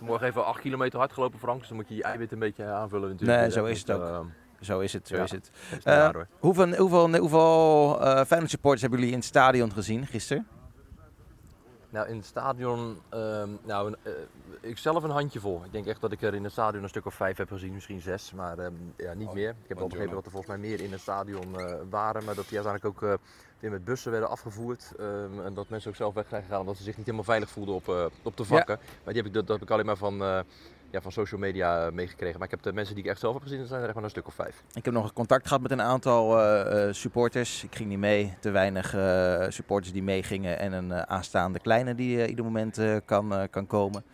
Morgen 0.00 0.26
even 0.26 0.44
8 0.46 0.60
kilometer 0.60 0.98
hard 0.98 1.12
gelopen, 1.12 1.38
Frank, 1.38 1.58
dus 1.58 1.68
dan 1.68 1.76
moet 1.76 1.88
je 1.88 1.94
je 1.94 2.02
eiwit 2.02 2.32
een 2.32 2.38
beetje 2.38 2.64
aanvullen 2.64 3.08
natuurlijk. 3.08 3.40
Nee, 3.40 3.50
zo 3.50 3.64
is 3.64 3.78
het 3.78 3.90
ook. 3.90 4.02
Uh, 4.02 4.18
zo 4.60 4.80
is 4.80 4.92
het, 4.92 5.08
zo 5.08 5.22
is 5.22 5.30
het. 5.30 5.50
Uh, 5.84 6.08
hoeveel 6.38 6.74
hoeveel, 6.74 7.16
hoeveel 7.16 7.98
uh, 8.00 8.24
Feyenoord 8.24 8.50
supporters 8.50 8.80
hebben 8.80 8.98
jullie 8.98 9.14
in 9.14 9.20
het 9.20 9.28
stadion 9.28 9.72
gezien 9.72 10.06
gisteren? 10.06 10.46
Nou, 11.94 12.08
in 12.08 12.16
het 12.16 12.26
stadion, 12.26 12.98
uh, 13.14 13.42
nou, 13.64 13.94
uh, 14.02 14.12
ik 14.60 14.78
zelf 14.78 15.02
een 15.02 15.10
handje 15.10 15.40
vol. 15.40 15.64
Ik 15.64 15.72
denk 15.72 15.86
echt 15.86 16.00
dat 16.00 16.12
ik 16.12 16.22
er 16.22 16.34
in 16.34 16.44
het 16.44 16.52
stadion 16.52 16.82
een 16.82 16.88
stuk 16.88 17.06
of 17.06 17.14
vijf 17.14 17.36
heb 17.36 17.48
gezien, 17.48 17.72
misschien 17.72 18.00
zes, 18.00 18.32
maar 18.32 18.58
um, 18.58 18.94
ja, 18.96 19.14
niet 19.14 19.28
oh, 19.28 19.34
meer. 19.34 19.50
Ik 19.50 19.68
heb 19.68 19.78
wel 19.78 19.88
begrepen 19.88 20.14
dat 20.14 20.24
er 20.24 20.30
volgens 20.30 20.50
mij 20.50 20.68
meer 20.68 20.80
in 20.80 20.92
het 20.92 21.00
stadion 21.00 21.54
uh, 21.56 21.74
waren, 21.90 22.24
maar 22.24 22.34
dat 22.34 22.48
die 22.48 22.58
uiteindelijk 22.58 22.84
ook 22.84 23.18
weer 23.58 23.70
met 23.70 23.84
bussen 23.84 24.10
werden 24.10 24.28
afgevoerd. 24.28 24.92
Um, 25.00 25.44
en 25.44 25.54
dat 25.54 25.68
mensen 25.68 25.90
ook 25.90 25.96
zelf 25.96 26.14
weg 26.14 26.28
zijn 26.28 26.42
gegaan 26.42 26.60
omdat 26.60 26.76
ze 26.76 26.82
zich 26.82 26.96
niet 26.96 27.04
helemaal 27.06 27.26
veilig 27.26 27.50
voelden 27.50 27.74
op, 27.74 28.10
op 28.22 28.36
de 28.36 28.44
vakken. 28.44 28.78
Ja. 28.80 28.86
Maar 29.04 29.12
die 29.14 29.22
heb 29.22 29.26
ik, 29.26 29.32
dat, 29.32 29.46
dat 29.46 29.58
heb 29.58 29.68
ik 29.68 29.72
alleen 29.72 29.86
maar 29.86 29.96
van 29.96 30.44
ja, 30.94 31.00
van 31.00 31.12
social 31.12 31.40
media 31.40 31.90
meegekregen. 31.92 32.38
Maar 32.38 32.44
ik 32.44 32.50
heb 32.50 32.62
de 32.62 32.72
mensen 32.72 32.94
die 32.94 33.04
ik 33.04 33.10
echt 33.10 33.20
zelf 33.20 33.34
heb 33.34 33.42
gezien, 33.42 33.58
dat 33.58 33.68
zijn 33.68 33.80
er 33.80 33.86
echt 33.86 33.94
maar 33.94 34.04
een 34.04 34.10
stuk 34.10 34.26
of 34.26 34.34
vijf. 34.34 34.62
Ik 34.74 34.84
heb 34.84 34.94
nog 34.94 35.12
contact 35.12 35.46
gehad 35.46 35.62
met 35.62 35.70
een 35.70 35.82
aantal 35.82 36.40
uh, 36.40 36.92
supporters. 36.92 37.64
Ik 37.64 37.74
ging 37.74 37.88
niet 37.88 37.98
mee. 37.98 38.34
Te 38.40 38.50
weinig 38.50 38.94
uh, 38.94 39.44
supporters 39.48 39.92
die 39.92 40.02
meegingen. 40.02 40.58
En 40.58 40.72
een 40.72 40.88
uh, 40.88 41.00
aanstaande 41.00 41.58
kleine 41.58 41.94
die 41.94 42.26
ieder 42.26 42.44
moment 42.44 42.80
kan, 43.04 43.48
kan 43.50 43.66
komen. 43.66 44.04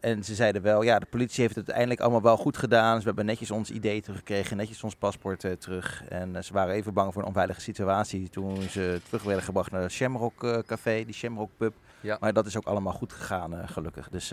en 0.00 0.24
ze 0.24 0.34
zeiden 0.34 0.62
wel, 0.62 0.82
ja, 0.82 0.98
de 0.98 1.06
politie 1.06 1.42
heeft 1.42 1.54
het 1.54 1.64
uiteindelijk 1.64 2.00
allemaal 2.00 2.22
wel 2.22 2.36
goed 2.36 2.56
gedaan. 2.56 3.00
Ze 3.00 3.06
hebben 3.06 3.26
netjes 3.26 3.50
ons 3.50 3.70
ID 3.70 4.04
teruggekregen, 4.04 4.56
netjes 4.56 4.82
ons 4.82 4.96
paspoort 4.96 5.60
terug. 5.60 6.04
En 6.08 6.44
ze 6.44 6.52
waren 6.52 6.74
even 6.74 6.94
bang 6.94 7.12
voor 7.12 7.22
een 7.22 7.28
onveilige 7.28 7.60
situatie 7.60 8.28
toen 8.28 8.62
ze 8.62 9.00
terug 9.04 9.22
werden 9.22 9.44
gebracht 9.44 9.70
naar 9.70 9.82
het 9.82 9.92
Shamrock 9.92 10.62
Café, 10.66 11.04
die 11.04 11.14
Shamrock 11.14 11.50
Pub. 11.56 11.74
Ja. 12.00 12.16
Maar 12.20 12.32
dat 12.32 12.46
is 12.46 12.56
ook 12.56 12.66
allemaal 12.66 12.92
goed 12.92 13.12
gegaan, 13.12 13.68
gelukkig. 13.68 14.08
Dus 14.08 14.32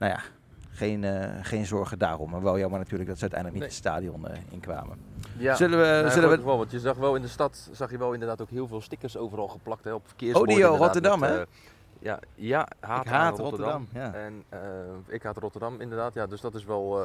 nou 0.00 0.12
ja, 0.12 0.20
geen, 0.70 1.02
uh, 1.02 1.28
geen 1.42 1.66
zorgen 1.66 1.98
daarom. 1.98 2.30
Maar 2.30 2.42
wel 2.42 2.58
jammer 2.58 2.78
natuurlijk 2.78 3.08
dat 3.08 3.18
ze 3.18 3.22
uiteindelijk 3.22 3.62
niet 3.62 3.70
het 3.70 3.80
stadion 3.80 4.26
uh, 4.30 4.36
inkwamen. 4.50 4.98
Ja, 5.36 5.54
zullen 5.54 5.78
we, 5.78 5.84
nou, 5.84 6.10
zullen 6.10 6.30
we... 6.30 6.44
Wel, 6.44 6.56
want 6.56 6.70
je 6.70 6.80
zag 6.80 6.96
wel 6.96 7.14
in 7.14 7.22
de 7.22 7.28
stad 7.28 7.68
zag 7.72 7.90
je 7.90 7.98
wel 7.98 8.12
inderdaad 8.12 8.40
ook 8.40 8.50
heel 8.50 8.66
veel 8.66 8.80
stickers 8.80 9.16
overal 9.16 9.48
geplakt 9.48 9.84
hè, 9.84 9.92
op 9.92 10.06
verkeersborden. 10.06 10.54
Odio 10.54 10.76
Rotterdam, 10.76 11.22
hè? 11.22 11.38
Uh, 11.38 11.46
ja, 11.98 12.18
ja 12.34 12.68
haat, 12.80 13.04
ik 13.04 13.10
haat 13.10 13.38
Rotterdam. 13.38 13.86
Rotterdam. 13.92 14.02
Ja. 14.02 14.14
En 14.14 14.44
ik 15.06 15.22
haat 15.22 15.36
Rotterdam 15.36 15.80
inderdaad. 15.80 16.14
Ja, 16.14 16.26
dus 16.26 16.40
dat 16.40 16.54
is 16.54 16.64
wel 16.64 17.02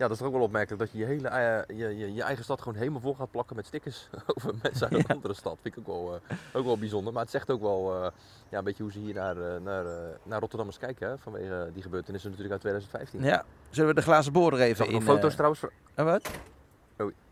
ja, 0.00 0.06
dat 0.06 0.10
is 0.10 0.18
toch 0.18 0.26
ook 0.26 0.34
wel 0.34 0.42
opmerkelijk 0.42 0.82
dat 0.82 0.92
je 0.92 0.98
je, 0.98 1.04
hele, 1.04 1.28
eh, 1.28 1.78
je, 1.78 1.98
je, 1.98 2.14
je 2.14 2.22
eigen 2.22 2.44
stad 2.44 2.62
gewoon 2.62 2.78
helemaal 2.78 3.00
vol 3.00 3.14
gaat 3.14 3.30
plakken 3.30 3.56
met 3.56 3.66
stickers 3.66 4.08
over 4.34 4.54
mensen 4.62 4.88
uit 4.90 4.98
een 4.98 5.14
andere 5.14 5.34
stad. 5.34 5.58
Vind 5.62 5.76
ik 5.76 5.80
ook 5.80 5.86
wel, 5.86 6.20
eh, 6.28 6.36
ook 6.56 6.64
wel 6.64 6.78
bijzonder. 6.78 7.12
Maar 7.12 7.22
het 7.22 7.30
zegt 7.30 7.50
ook 7.50 7.60
wel 7.60 7.94
eh, 7.94 8.10
ja, 8.48 8.58
een 8.58 8.64
beetje 8.64 8.82
hoe 8.82 8.92
ze 8.92 8.98
hier 8.98 9.14
naar, 9.14 9.36
naar, 9.62 9.84
naar 10.22 10.40
Rotterdammers 10.40 10.78
kijken 10.78 11.08
hè, 11.08 11.18
vanwege 11.18 11.70
die 11.72 11.82
gebeurtenissen 11.82 12.30
natuurlijk 12.30 12.64
uit 12.64 12.74
2015. 12.90 13.22
Ja, 13.22 13.44
zullen 13.70 13.88
we 13.88 13.94
de 13.94 14.02
glazen 14.02 14.32
boor 14.32 14.52
Ik 14.52 14.58
even 14.58 14.86
in... 14.86 14.92
nog 14.92 15.02
foto's 15.02 15.34
trouwens. 15.34 15.62
en 15.94 16.04
wat? 16.04 16.30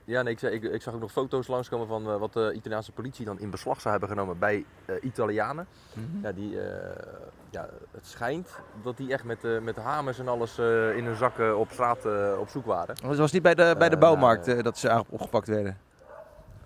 Ja, 0.09 0.23
nee, 0.23 0.33
ik, 0.33 0.39
zei- 0.39 0.55
ik, 0.55 0.63
ik 0.63 0.83
zag 0.83 0.95
ook 0.95 1.01
nog 1.01 1.13
foto's 1.13 1.47
langskomen 1.47 1.87
van 1.87 2.09
eh, 2.11 2.17
wat 2.19 2.33
de 2.33 2.53
Italiaanse 2.55 2.93
politie 2.93 3.25
dan 3.25 3.41
in 3.41 3.51
beslag 3.51 3.81
zou 3.81 3.91
hebben 3.91 4.09
genomen 4.17 4.39
bij 4.39 4.65
eh, 4.85 4.95
Italianen. 5.03 5.67
Mhm. 5.93 6.23
Ja, 6.27 6.33
die, 6.33 6.61
eh, 6.61 7.03
ja, 7.51 7.69
het 7.93 8.07
schijnt 8.07 8.49
dat 8.83 8.97
die 8.97 9.13
echt 9.13 9.25
met, 9.25 9.45
eh, 9.45 9.59
met 9.59 9.77
hamers 9.77 10.19
en 10.19 10.29
alles 10.29 10.59
eh, 10.59 10.97
in 10.97 11.05
hun 11.05 11.17
zakken 11.17 11.59
op 11.59 11.71
straat 11.71 12.05
eh, 12.05 12.33
op 12.41 12.49
zoek 12.49 12.67
waren. 12.67 12.95
Was 13.03 13.19
was 13.19 13.33
niet 13.33 13.43
bij 13.43 13.55
de, 13.55 13.75
bij 13.79 13.89
de 13.89 13.97
bouwmarkt 13.99 14.47
nou, 14.47 14.59
eh, 14.59 14.65
dat 14.65 14.79
ze 14.79 15.05
opgepakt 15.09 15.49
werden? 15.49 15.79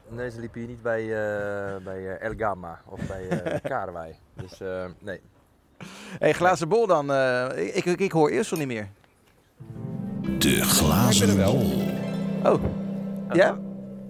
Nee, 0.08 0.30
ze 0.30 0.40
liepen 0.40 0.60
hier 0.60 0.68
niet 0.68 0.82
bij, 0.82 1.00
eh, 1.02 1.82
bij 1.84 2.16
eh, 2.18 2.28
El 2.28 2.34
Gamma 2.36 2.80
of 2.86 3.06
bij 3.06 3.28
eh 3.28 3.60
Karwei. 3.70 4.14
Dus 4.34 4.60
eh, 4.60 4.84
nee. 4.98 5.20
hey, 6.18 6.32
glazen 6.32 6.68
bol 6.68 6.86
dan. 6.86 7.12
eh, 7.12 7.76
ik, 7.76 7.84
ik, 7.84 8.00
ik 8.00 8.12
hoor 8.12 8.28
eerst 8.30 8.52
al 8.52 8.58
niet 8.58 8.66
meer. 8.66 8.88
De 10.38 10.62
glazen 10.62 11.36
wel. 11.36 11.52
bol. 11.52 12.52
Oh, 12.52 12.62
ja? 13.34 13.58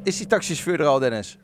Is 0.03 0.17
die 0.17 0.27
taxichauffeur 0.27 0.81
er 0.81 0.87
al, 0.87 0.99
Dennis? 0.99 1.39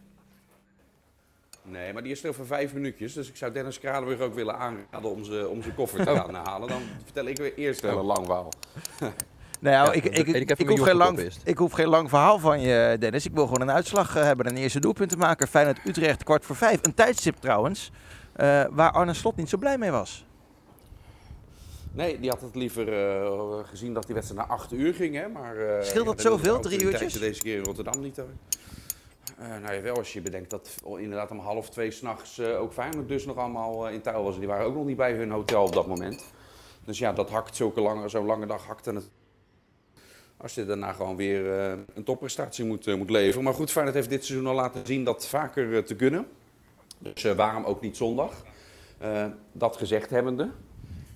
Nee, 1.62 1.92
maar 1.92 2.02
die 2.02 2.12
is 2.12 2.24
er 2.24 2.34
voor 2.34 2.46
vijf 2.46 2.74
minuutjes. 2.74 3.12
Dus 3.12 3.28
ik 3.28 3.36
zou 3.36 3.52
Dennis 3.52 3.80
Kralenburg 3.80 4.20
ook 4.20 4.34
willen 4.34 4.58
aanraden 4.58 5.10
om 5.10 5.24
zijn 5.24 5.46
om 5.46 5.62
zijn 5.62 5.74
koffer 5.74 6.04
te 6.04 6.14
gaan 6.14 6.34
halen. 6.34 6.68
Dan 6.68 6.80
vertel 7.04 7.26
ik 7.26 7.36
weer 7.36 7.54
eerst 7.54 7.80
wel 7.80 7.98
een 7.98 8.04
lang 8.04 8.24
verhaal. 8.26 8.52
Nou, 9.60 9.76
Ja, 9.76 9.92
ik, 9.92 10.04
ik, 10.04 10.50
ik 10.58 10.68
hoef 10.68 10.80
geen 10.80 10.96
lang, 10.96 11.30
ik 11.44 11.58
hoef 11.58 11.72
geen 11.72 11.88
lang 11.88 12.08
verhaal 12.08 12.38
van 12.38 12.60
je, 12.60 12.96
Dennis. 12.98 13.26
Ik 13.26 13.34
wil 13.34 13.46
gewoon 13.46 13.60
een 13.60 13.70
uitslag 13.70 14.16
eh, 14.16 14.22
hebben. 14.22 14.46
Een 14.46 14.56
eerste 14.56 14.80
doelpuntenmaker. 14.80 15.46
Feyenoord 15.46 15.78
Utrecht, 15.84 16.24
kwart 16.24 16.44
voor 16.44 16.56
vijf. 16.56 16.78
Een 16.82 16.94
tijdstip 16.94 17.36
trouwens, 17.36 17.90
eh, 18.32 18.64
waar 18.70 18.90
Arne 18.92 19.14
Slot 19.14 19.36
niet 19.36 19.48
zo 19.48 19.56
blij 19.56 19.78
mee 19.78 19.90
was. 19.90 20.26
Nee, 21.98 22.20
die 22.20 22.30
had 22.30 22.40
het 22.40 22.54
liever 22.54 22.92
eh, 22.92 23.58
gezien 23.64 23.94
dat 23.94 24.06
die 24.06 24.14
wedstrijd 24.14 24.48
naar 24.48 24.56
acht 24.56 24.72
uur 24.72 24.94
ging. 24.94 25.14
Hè? 25.14 25.28
Maar, 25.28 25.56
eh, 25.56 25.84
Scheelt 25.84 26.06
dat 26.06 26.16
de 26.16 26.22
zoveel, 26.22 26.60
drie 26.60 26.82
uurtjes? 26.82 27.12
Deze 27.12 27.40
keer 27.40 27.56
in 27.56 27.64
Rotterdam 27.64 28.00
niet. 28.00 28.16
hoor. 28.16 28.28
Eh, 29.38 29.48
nou 29.62 29.74
ja, 29.74 29.80
wel 29.80 29.96
als 29.96 30.12
je 30.12 30.20
bedenkt 30.20 30.50
dat 30.50 30.74
inderdaad 30.98 31.30
om 31.30 31.38
half 31.38 31.70
twee 31.70 31.90
s'nachts 31.90 32.38
uh, 32.38 32.60
ook 32.60 32.72
Feyenoord 32.72 33.08
dus 33.08 33.26
nog 33.26 33.36
allemaal 33.36 33.88
in 33.88 34.00
touw 34.00 34.22
was. 34.22 34.34
En 34.34 34.38
die 34.38 34.48
waren 34.48 34.66
ook 34.66 34.74
nog 34.74 34.84
niet 34.84 34.96
bij 34.96 35.12
hun 35.12 35.30
hotel 35.30 35.62
op 35.64 35.72
dat 35.72 35.86
moment. 35.86 36.24
Dus 36.84 36.98
ja, 36.98 37.12
dat 37.12 37.30
hakt 37.30 37.56
zulke 37.56 37.80
lange, 37.80 38.08
zo'n 38.08 38.26
lange 38.26 38.46
dag 38.46 38.66
hakte 38.66 38.92
het. 38.92 39.10
Als 40.36 40.54
je 40.54 40.66
daarna 40.66 40.92
gewoon 40.92 41.16
weer 41.16 41.46
een 41.94 42.04
topprestatie 42.04 42.64
moet, 42.64 42.96
moet 42.96 43.10
leveren. 43.10 43.44
Maar 43.44 43.54
goed, 43.54 43.70
Feyenoord 43.70 43.96
heeft 43.96 44.10
dit 44.10 44.24
seizoen 44.24 44.48
al 44.48 44.54
laten 44.54 44.86
zien 44.86 45.04
dat 45.04 45.26
vaker 45.26 45.84
te 45.84 45.96
kunnen. 45.96 46.26
Dus 46.98 47.22
waarom 47.22 47.64
ook 47.64 47.80
niet 47.80 47.96
zondag? 47.96 48.32
Dat 49.52 49.76
gezegd 49.76 50.10
hebbende, 50.10 50.50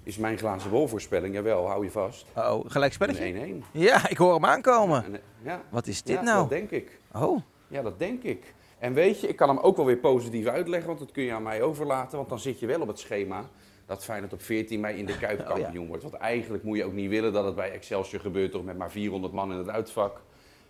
is 0.03 0.17
mijn 0.17 0.39
glazen 0.39 0.71
bolvoorspelling, 0.71 1.35
jawel, 1.35 1.67
hou 1.67 1.85
je 1.85 1.91
vast. 1.91 2.27
Oh, 2.37 2.65
gelijkspelletje? 2.71 3.25
Een 3.25 3.63
1-1. 3.65 3.67
Ja, 3.73 4.09
ik 4.09 4.17
hoor 4.17 4.35
hem 4.35 4.45
aankomen. 4.45 5.05
En, 5.05 5.21
Ja, 5.43 5.63
Wat 5.71 5.87
is 5.87 6.03
dit 6.03 6.17
ja, 6.17 6.23
nou? 6.23 6.39
dat 6.41 6.49
denk 6.49 6.71
ik. 6.71 6.99
Oh, 7.15 7.41
Ja, 7.69 7.83
dat 7.83 7.99
denk 7.99 8.23
ik. 8.23 8.55
En 8.79 8.93
weet 8.95 9.21
je, 9.21 9.29
ik 9.29 9.37
kan 9.37 9.49
hem 9.49 9.59
ook 9.59 9.77
wel 9.77 9.87
weer 9.87 9.97
positief 9.97 10.47
uitleggen, 10.47 10.87
want 10.87 10.99
dat 10.99 11.11
kun 11.13 11.23
je 11.23 11.33
aan 11.33 11.43
mij 11.43 11.63
overlaten. 11.63 12.17
Want 12.17 12.29
dan 12.29 12.39
zit 12.39 12.59
je 12.61 12.67
wel 12.67 12.81
op 12.81 12.89
het 12.89 12.99
schema 12.99 13.45
dat 13.87 14.05
Feyenoord 14.05 14.33
op 14.33 14.43
14 14.43 14.81
mei 14.81 14.99
in 14.99 15.07
de 15.07 15.19
Kuip 15.19 15.41
Oh, 15.41 15.47
ja. 15.47 15.53
kampioen 15.63 15.87
wordt. 15.87 16.03
Want 16.03 16.15
eigenlijk 16.15 16.63
moet 16.65 16.77
je 16.77 16.85
ook 16.85 16.93
niet 16.93 17.11
willen 17.11 17.33
dat 17.33 17.45
het 17.45 17.55
bij 17.55 17.71
Excelsior 17.73 18.21
gebeurt, 18.21 18.53
toch 18.53 18.65
met 18.65 18.79
maar 18.79 18.91
400 18.91 19.33
man 19.33 19.53
in 19.53 19.59
het 19.59 19.69
uitvak. 19.69 20.21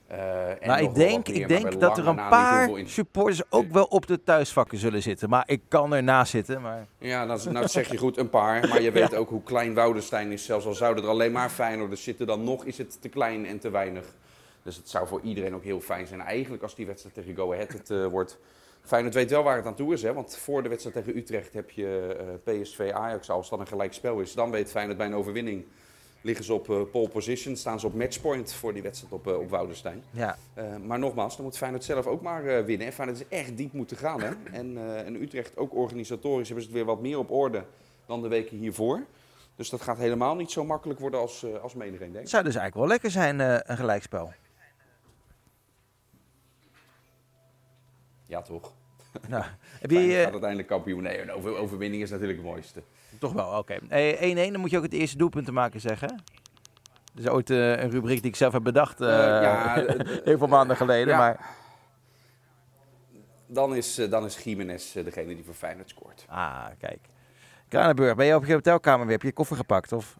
Eh, 0.06 0.48
en 0.48 0.58
maar 0.66 0.80
nog 0.80 0.88
ik 0.88 0.94
denk, 0.94 1.28
meer, 1.28 1.36
ik 1.36 1.48
denk 1.48 1.80
dat 1.80 1.98
er 1.98 2.06
een 2.06 2.14
paar 2.14 2.70
supporters 2.84 3.42
ook 3.50 3.72
wel 3.72 3.84
op 3.84 4.06
de 4.06 4.22
thuisvakken 4.22 4.78
zullen 4.78 5.02
zitten. 5.02 5.28
Maar 5.28 5.44
ik 5.46 5.60
kan 5.68 5.94
ernaast 5.94 6.30
zitten. 6.30 6.60
Maar... 6.60 6.86
Ja, 6.98 7.26
dat, 7.26 7.44
nou, 7.44 7.60
dat 7.60 7.70
zeg 7.70 7.90
je 7.90 7.96
goed, 7.96 8.16
een 8.16 8.30
paar. 8.30 8.68
Maar 8.68 8.82
je 8.82 8.90
weet 9.00 9.14
ook 9.14 9.28
hoe 9.28 9.42
klein 9.42 9.74
Woudenstein 9.74 10.32
is. 10.32 10.44
Zelfs 10.44 10.66
al 10.66 10.74
zouden 10.74 11.04
er 11.04 11.10
alleen 11.10 11.32
maar 11.32 11.50
Feyenoorders 11.50 12.02
zitten, 12.02 12.26
dan 12.26 12.44
nog 12.44 12.64
is 12.64 12.78
het 12.78 13.00
te 13.00 13.08
klein 13.08 13.46
en 13.46 13.58
te 13.58 13.70
weinig. 13.70 14.04
Dus 14.62 14.76
het 14.76 14.88
zou 14.88 15.06
voor 15.06 15.20
iedereen 15.22 15.54
ook 15.54 15.64
heel 15.64 15.80
fijn 15.80 16.06
zijn. 16.06 16.20
Eigenlijk 16.20 16.62
als 16.62 16.74
die 16.74 16.86
wedstrijd 16.86 17.14
tegen 17.14 17.34
Go 17.34 17.52
Ahead 17.52 17.72
het 17.72 17.90
eh, 17.90 18.06
wordt. 18.06 18.38
Feyenoord 18.82 19.14
weet 19.14 19.30
wel 19.30 19.42
waar 19.42 19.56
het 19.56 19.66
aan 19.66 19.74
toe 19.74 19.92
is. 19.92 20.02
Hè? 20.02 20.12
Want 20.12 20.36
voor 20.36 20.62
de 20.62 20.68
wedstrijd 20.68 20.96
tegen 20.96 21.18
Utrecht 21.18 21.52
heb 21.52 21.70
je 21.70 22.16
eh, 22.44 22.60
PSV 22.60 22.90
Ajax. 22.94 23.30
Als 23.30 23.48
dat 23.48 23.60
een 23.60 23.66
gelijk 23.66 23.92
spel 23.92 24.20
is, 24.20 24.34
dan 24.34 24.50
weet 24.50 24.70
Feyenoord 24.70 24.98
bij 24.98 25.06
een 25.06 25.14
overwinning. 25.14 25.64
Liggen 26.22 26.44
ze 26.44 26.54
op 26.54 26.70
eh, 26.70 26.80
pole 26.92 27.08
position, 27.08 27.56
staan 27.56 27.80
ze 27.80 27.86
op 27.86 27.94
matchpoint 27.94 28.52
voor 28.52 28.72
die 28.72 28.82
wedstrijd 28.82 29.12
op, 29.12 29.26
eh, 29.26 29.38
op 29.38 29.50
Woudenstein. 29.50 30.02
Ja, 30.10 30.38
Eh, 30.54 30.76
maar 30.76 30.98
nogmaals, 30.98 31.36
dan 31.36 31.44
moet 31.44 31.56
Feyenoord 31.56 31.84
zelf 31.84 32.06
ook 32.06 32.22
maar 32.22 32.64
winnen. 32.64 32.86
En 32.86 32.92
Feyenoord 32.92 33.20
is 33.20 33.38
echt 33.38 33.56
diep 33.56 33.72
moeten 33.72 33.96
gaan. 33.96 34.20
Hè? 34.20 34.30
En, 34.52 34.78
en 35.06 35.22
Utrecht, 35.22 35.56
ook 35.56 35.74
organisatorisch, 35.74 36.46
hebben 36.46 36.64
ze 36.64 36.70
het 36.70 36.78
weer 36.78 36.86
wat 36.88 37.00
meer 37.00 37.18
op 37.18 37.30
orde 37.30 37.64
dan 38.06 38.22
de 38.22 38.28
weken 38.28 38.56
hiervoor. 38.56 39.04
Dus 39.56 39.70
dat 39.70 39.80
gaat 39.80 39.98
helemaal 39.98 40.34
niet 40.34 40.50
zo 40.50 40.64
makkelijk 40.64 41.00
worden 41.00 41.20
als, 41.20 41.46
als 41.62 41.72
het 41.72 41.98
denkt. 41.98 42.28
zou 42.28 42.44
dus 42.44 42.54
eigenlijk 42.54 42.74
wel 42.74 42.86
lekker 42.86 43.10
zijn, 43.10 43.38
een 43.70 43.76
gelijkspel. 43.76 44.32
Ja, 48.26 48.42
toch? 48.42 48.72
Nou, 49.28 49.44
heb 49.80 49.90
je, 49.90 50.20
gaat 50.22 50.32
uiteindelijk 50.32 50.68
kampioen. 50.68 51.02
Nee, 51.02 51.20
een 51.20 51.30
overwinning 51.30 52.02
is 52.02 52.10
natuurlijk 52.10 52.38
het 52.38 52.48
mooiste. 52.48 52.82
Toch 53.18 53.32
wel, 53.32 53.58
oké. 53.58 53.76
Hey, 53.88 54.34
1-1, 54.48 54.52
dan 54.52 54.60
moet 54.60 54.70
je 54.70 54.76
ook 54.76 54.82
het 54.82 54.92
eerste 54.92 55.16
doelpunt 55.16 55.44
te 55.44 55.52
maken 55.52 55.80
zeggen. 55.80 56.08
Dat 57.14 57.24
is 57.24 57.28
ooit 57.30 57.50
eh, 57.50 57.70
een 57.82 57.90
rubriek 57.90 58.20
die 58.20 58.30
ik 58.30 58.36
zelf 58.36 58.52
heb 58.52 58.62
bedacht. 58.62 59.00
eh, 59.00 59.36
Eh, 59.36 59.42
ja, 59.42 59.74
heel 60.24 60.38
veel 60.38 60.46
maanden 60.46 60.76
geleden. 60.76 61.08
ja. 61.08 61.18
Maar, 61.18 61.50
Dan 63.46 63.74
is, 63.76 63.94
dan 63.94 64.24
is 64.24 64.38
Jiménez 64.38 64.92
degene 64.92 65.34
die 65.34 65.44
voor 65.44 65.54
Feyenoord 65.54 65.88
scoort. 65.88 66.24
ah, 66.28 66.66
kijk. 66.78 66.98
Kranenburg, 67.68 68.14
ben 68.14 68.26
je 68.26 68.34
op 68.34 68.44
je 68.44 68.52
hotelkamer 68.52 69.02
weer? 69.04 69.12
Heb 69.12 69.20
je 69.22 69.28
je 69.28 69.34
koffer 69.34 69.56
gepakt? 69.56 69.92
Of? 69.92 70.16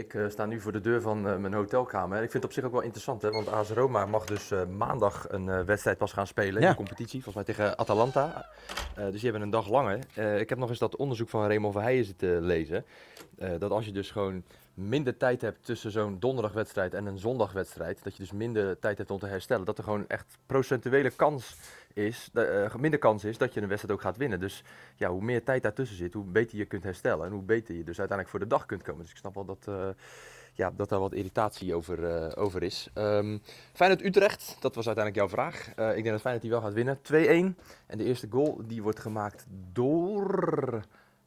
Ik 0.00 0.14
eh, 0.14 0.28
sta 0.28 0.46
nu 0.46 0.60
voor 0.60 0.72
de 0.72 0.80
deur 0.80 1.00
van 1.00 1.28
eh, 1.28 1.36
mijn 1.36 1.52
hotelkamer. 1.54 2.16
Ik 2.16 2.30
vind 2.30 2.32
het 2.32 2.44
op 2.44 2.52
zich 2.52 2.64
ook 2.64 2.72
wel 2.72 2.80
interessant, 2.80 3.22
hè, 3.22 3.30
want 3.30 3.48
AS 3.48 3.70
Roma 3.70 4.06
mag 4.06 4.24
dus 4.24 4.50
eh, 4.50 4.66
maandag 4.66 5.26
een 5.28 5.64
wedstrijd 5.64 5.98
pas 5.98 6.12
gaan 6.12 6.26
spelen 6.26 6.54
Ja. 6.60 6.66
in 6.66 6.70
de 6.70 6.76
competitie. 6.76 7.22
Volgens 7.22 7.34
mij 7.34 7.54
tegen 7.54 7.78
Atalanta. 7.78 8.46
Dus 8.94 9.12
die 9.12 9.22
hebben 9.22 9.42
een 9.42 9.50
dag 9.50 9.68
langer. 9.68 9.98
Ik 10.40 10.48
heb 10.48 10.58
nog 10.58 10.68
eens 10.68 10.78
dat 10.78 10.96
onderzoek 10.96 11.28
van 11.28 11.46
Raymond 11.46 11.72
Verheijen 11.72 12.04
zitten 12.04 12.42
lezen. 12.42 12.84
Dat 13.58 13.70
als 13.70 13.84
je 13.84 13.92
dus 13.92 14.10
gewoon 14.10 14.42
minder 14.88 15.16
tijd 15.16 15.40
hebt 15.40 15.64
tussen 15.64 15.90
zo'n 15.90 16.16
donderdagwedstrijd 16.18 16.94
en 16.94 17.06
een 17.06 17.18
zondagwedstrijd, 17.18 18.02
dat 18.02 18.16
je 18.16 18.22
dus 18.22 18.32
minder 18.32 18.78
tijd 18.78 18.98
hebt 18.98 19.10
om 19.10 19.18
te 19.18 19.26
herstellen, 19.26 19.64
dat 19.64 19.78
er 19.78 19.84
gewoon 19.84 20.08
echt 20.08 20.38
procentuele 20.46 21.10
kans 21.10 21.56
is, 21.92 22.30
eh, 22.34 22.74
minder 22.74 22.98
kans 22.98 23.24
is 23.24 23.38
dat 23.38 23.54
je 23.54 23.60
een 23.60 23.68
wedstrijd 23.68 23.94
ook 23.94 24.04
gaat 24.04 24.16
winnen. 24.16 24.40
Dus 24.40 24.64
ja, 24.96 25.10
hoe 25.10 25.22
meer 25.22 25.44
tijd 25.44 25.62
daartussen 25.62 25.96
zit, 25.96 26.14
hoe 26.14 26.24
beter 26.24 26.58
je 26.58 26.64
kunt 26.64 26.82
herstellen 26.82 27.26
en 27.26 27.32
hoe 27.32 27.42
beter 27.42 27.74
je 27.74 27.84
dus 27.84 27.98
uiteindelijk 27.98 28.28
voor 28.28 28.38
de 28.38 28.54
dag 28.54 28.66
kunt 28.66 28.82
komen. 28.82 29.02
Dus 29.02 29.10
ik 29.10 29.16
snap 29.16 29.34
wel 29.34 29.44
dat, 29.44 29.64
eh, 29.68 29.88
ja, 30.52 30.72
dat 30.76 30.88
daar 30.88 31.00
wat 31.00 31.12
irritatie 31.12 31.74
over, 31.74 32.04
eh, 32.04 32.42
over 32.42 32.62
is. 32.62 32.88
Ehm 32.94 33.38
Feyenoord-Utrecht, 33.72 34.56
dat 34.60 34.74
was 34.74 34.86
uiteindelijk 34.86 35.16
jouw 35.16 35.28
vraag. 35.28 35.68
Ik 35.68 35.74
denk 35.76 36.04
dat 36.04 36.20
Feyenoord 36.20 36.42
die 36.42 36.50
wel 36.50 36.60
gaat 36.60 36.72
winnen. 36.72 36.98
2-1. 37.02 37.56
En 37.86 37.98
de 37.98 38.04
eerste 38.04 38.26
goal 38.30 38.60
die 38.66 38.82
wordt 38.82 39.00
gemaakt 39.00 39.46
door... 39.72 40.84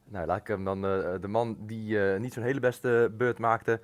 Nou, 0.08 0.26
laat 0.26 0.40
ik 0.40 0.46
hem 0.46 0.64
dan... 0.64 0.84
eh, 0.86 1.20
de 1.20 1.28
man 1.28 1.56
die 1.60 2.12
eh, 2.12 2.20
niet 2.20 2.32
zo'n 2.32 2.42
hele 2.42 2.60
beste 2.60 3.12
beurt 3.16 3.38
maakte. 3.38 3.80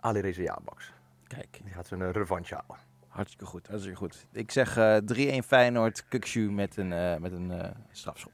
Ali 0.00 0.20
Reza 0.20 0.42
Jabaks. 0.42 0.92
Kijk, 1.26 1.60
Die 1.64 1.72
gaat 1.72 1.86
zo'n 1.86 2.02
eh, 2.02 2.10
revanche 2.10 2.54
halen. 2.54 2.76
hartstikke 3.08 3.44
goed. 3.46 3.66
Hartstikke 3.66 3.98
goed. 3.98 4.26
Ik 4.32 4.50
zeg 4.50 4.76
eh 4.76 4.96
3-1 5.42 5.44
Feyenoord, 5.46 6.04
Kukshu 6.08 6.50
met 6.52 6.76
een, 6.76 6.92
eh, 6.92 7.16
met 7.16 7.32
een 7.32 7.50
eh, 7.50 7.70
strafschop. 7.90 8.32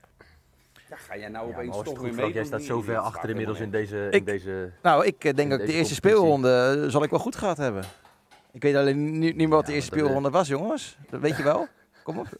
Ja, 0.88 0.96
ga 0.96 1.16
jij 1.16 1.28
nou 1.28 1.48
Ja, 1.48 1.54
opeens 1.54 1.76
als 1.76 1.84
toch 1.84 1.98
weer 2.00 2.14
mee? 2.14 2.32
Jij 2.32 2.44
staat 2.44 2.62
zo 2.62 2.80
ver 2.80 2.96
achter 2.98 3.30
inmiddels 3.30 3.60
in 3.60 3.70
deze, 3.70 4.08
in 4.10 4.24
deze... 4.24 4.72
Nou, 4.82 5.04
ik 5.06 5.20
denk 5.20 5.36
dat 5.36 5.46
de 5.46 5.50
eerste 5.50 5.62
competitie. 5.72 5.94
speelronde 5.94 6.84
zal 6.90 7.02
ik 7.02 7.10
wel 7.10 7.18
goed 7.18 7.36
gehad 7.36 7.56
hebben. 7.56 7.84
Ik 8.52 8.62
weet 8.62 8.74
alleen 8.76 9.04
niet, 9.18 9.20
niet 9.20 9.36
meer 9.36 9.48
wat 9.48 9.64
de 9.66 9.70
Ja, 9.70 9.76
eerste 9.76 9.96
speelronde 9.96 10.30
was, 10.30 10.48
jongens. 10.48 10.98
Dat 11.10 11.20
weet 11.20 11.36
je 11.36 11.42
wel. 11.52 11.66
Kom 12.02 12.18
op. 12.18 12.26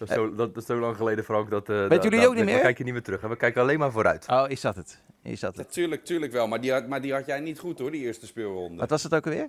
Dat 0.00 0.08
is, 0.08 0.14
zo, 0.14 0.34
dat 0.34 0.56
is 0.56 0.64
zo 0.66 0.76
lang 0.78 0.96
geleden, 0.96 1.24
Frank, 1.24 1.50
dat... 1.50 1.68
eh, 1.68 1.76
Weten 1.76 1.88
da- 1.88 2.02
jullie 2.02 2.18
da- 2.20 2.26
ook 2.26 2.34
niet 2.34 2.44
we 2.44 2.50
meer? 2.50 2.60
kijken 2.60 2.84
niet 2.84 2.92
meer 2.94 3.02
terug. 3.02 3.20
hè. 3.20 3.28
We 3.28 3.36
kijken 3.36 3.62
alleen 3.62 3.78
maar 3.78 3.90
vooruit. 3.92 4.26
Oh, 4.28 4.44
is 4.48 4.60
dat 4.60 4.76
het? 4.76 5.02
Is 5.22 5.40
dat 5.40 5.56
het? 5.56 5.72
tuurlijk, 5.72 6.04
tuurlijk 6.04 6.32
wel. 6.32 6.46
Maar 6.48 6.60
die, 6.60 6.72
had, 6.72 6.86
maar 6.88 7.00
die 7.00 7.12
had 7.12 7.26
jij 7.26 7.40
niet 7.40 7.58
goed 7.58 7.78
hoor, 7.78 7.90
die 7.90 8.00
eerste 8.00 8.26
speelronde. 8.26 8.76
Wat 8.80 8.90
was 8.90 9.02
het 9.02 9.14
ook 9.14 9.24
alweer? 9.26 9.48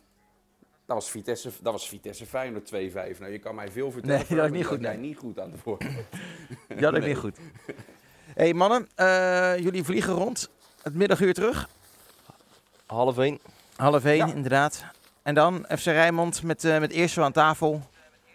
Dat 0.86 0.96
was 0.96 1.10
Vitesse, 1.12 1.50
dat 1.62 1.74
was 1.74 1.88
Vitesse 1.90 2.26
Feyenoord 2.26 2.66
2-5. 2.76 3.20
Nou, 3.20 3.32
je 3.32 3.40
kan 3.40 3.56
mij 3.56 3.72
veel 3.72 3.92
vertellen. 3.92 4.16
Nee, 4.18 4.26
dat 4.28 4.38
had 4.38 4.48
ik 4.48 4.54
niet 4.54 4.66
goed, 4.66 4.76
had 4.78 4.86
jij 4.86 4.96
nee. 4.96 5.08
niet 5.08 5.18
goed 5.18 5.40
aan 5.40 5.52
de 5.52 5.58
voor. 5.58 5.78
Ja, 6.68 6.76
dat 6.92 6.98
is 6.98 7.06
niet 7.06 7.18
goed. 7.18 7.38
hey, 8.36 8.54
mannen, 8.54 8.88
eh, 8.96 9.58
jullie 9.58 9.84
vliegen 9.84 10.14
rond. 10.14 10.50
Het 10.82 10.94
middaguur 10.96 11.34
terug. 11.34 11.70
Half 12.86 13.18
één. 13.18 13.40
Half 13.76 14.06
één, 14.06 14.16
Ja. 14.28 14.34
inderdaad. 14.34 14.84
En 15.24 15.34
dan 15.36 15.66
FC 15.78 15.86
Rijnmond 15.86 16.44
met, 16.44 16.64
eh 16.64 16.80
met 16.80 16.92
Eersel 16.92 17.24
aan 17.24 17.32
tafel. 17.32 17.82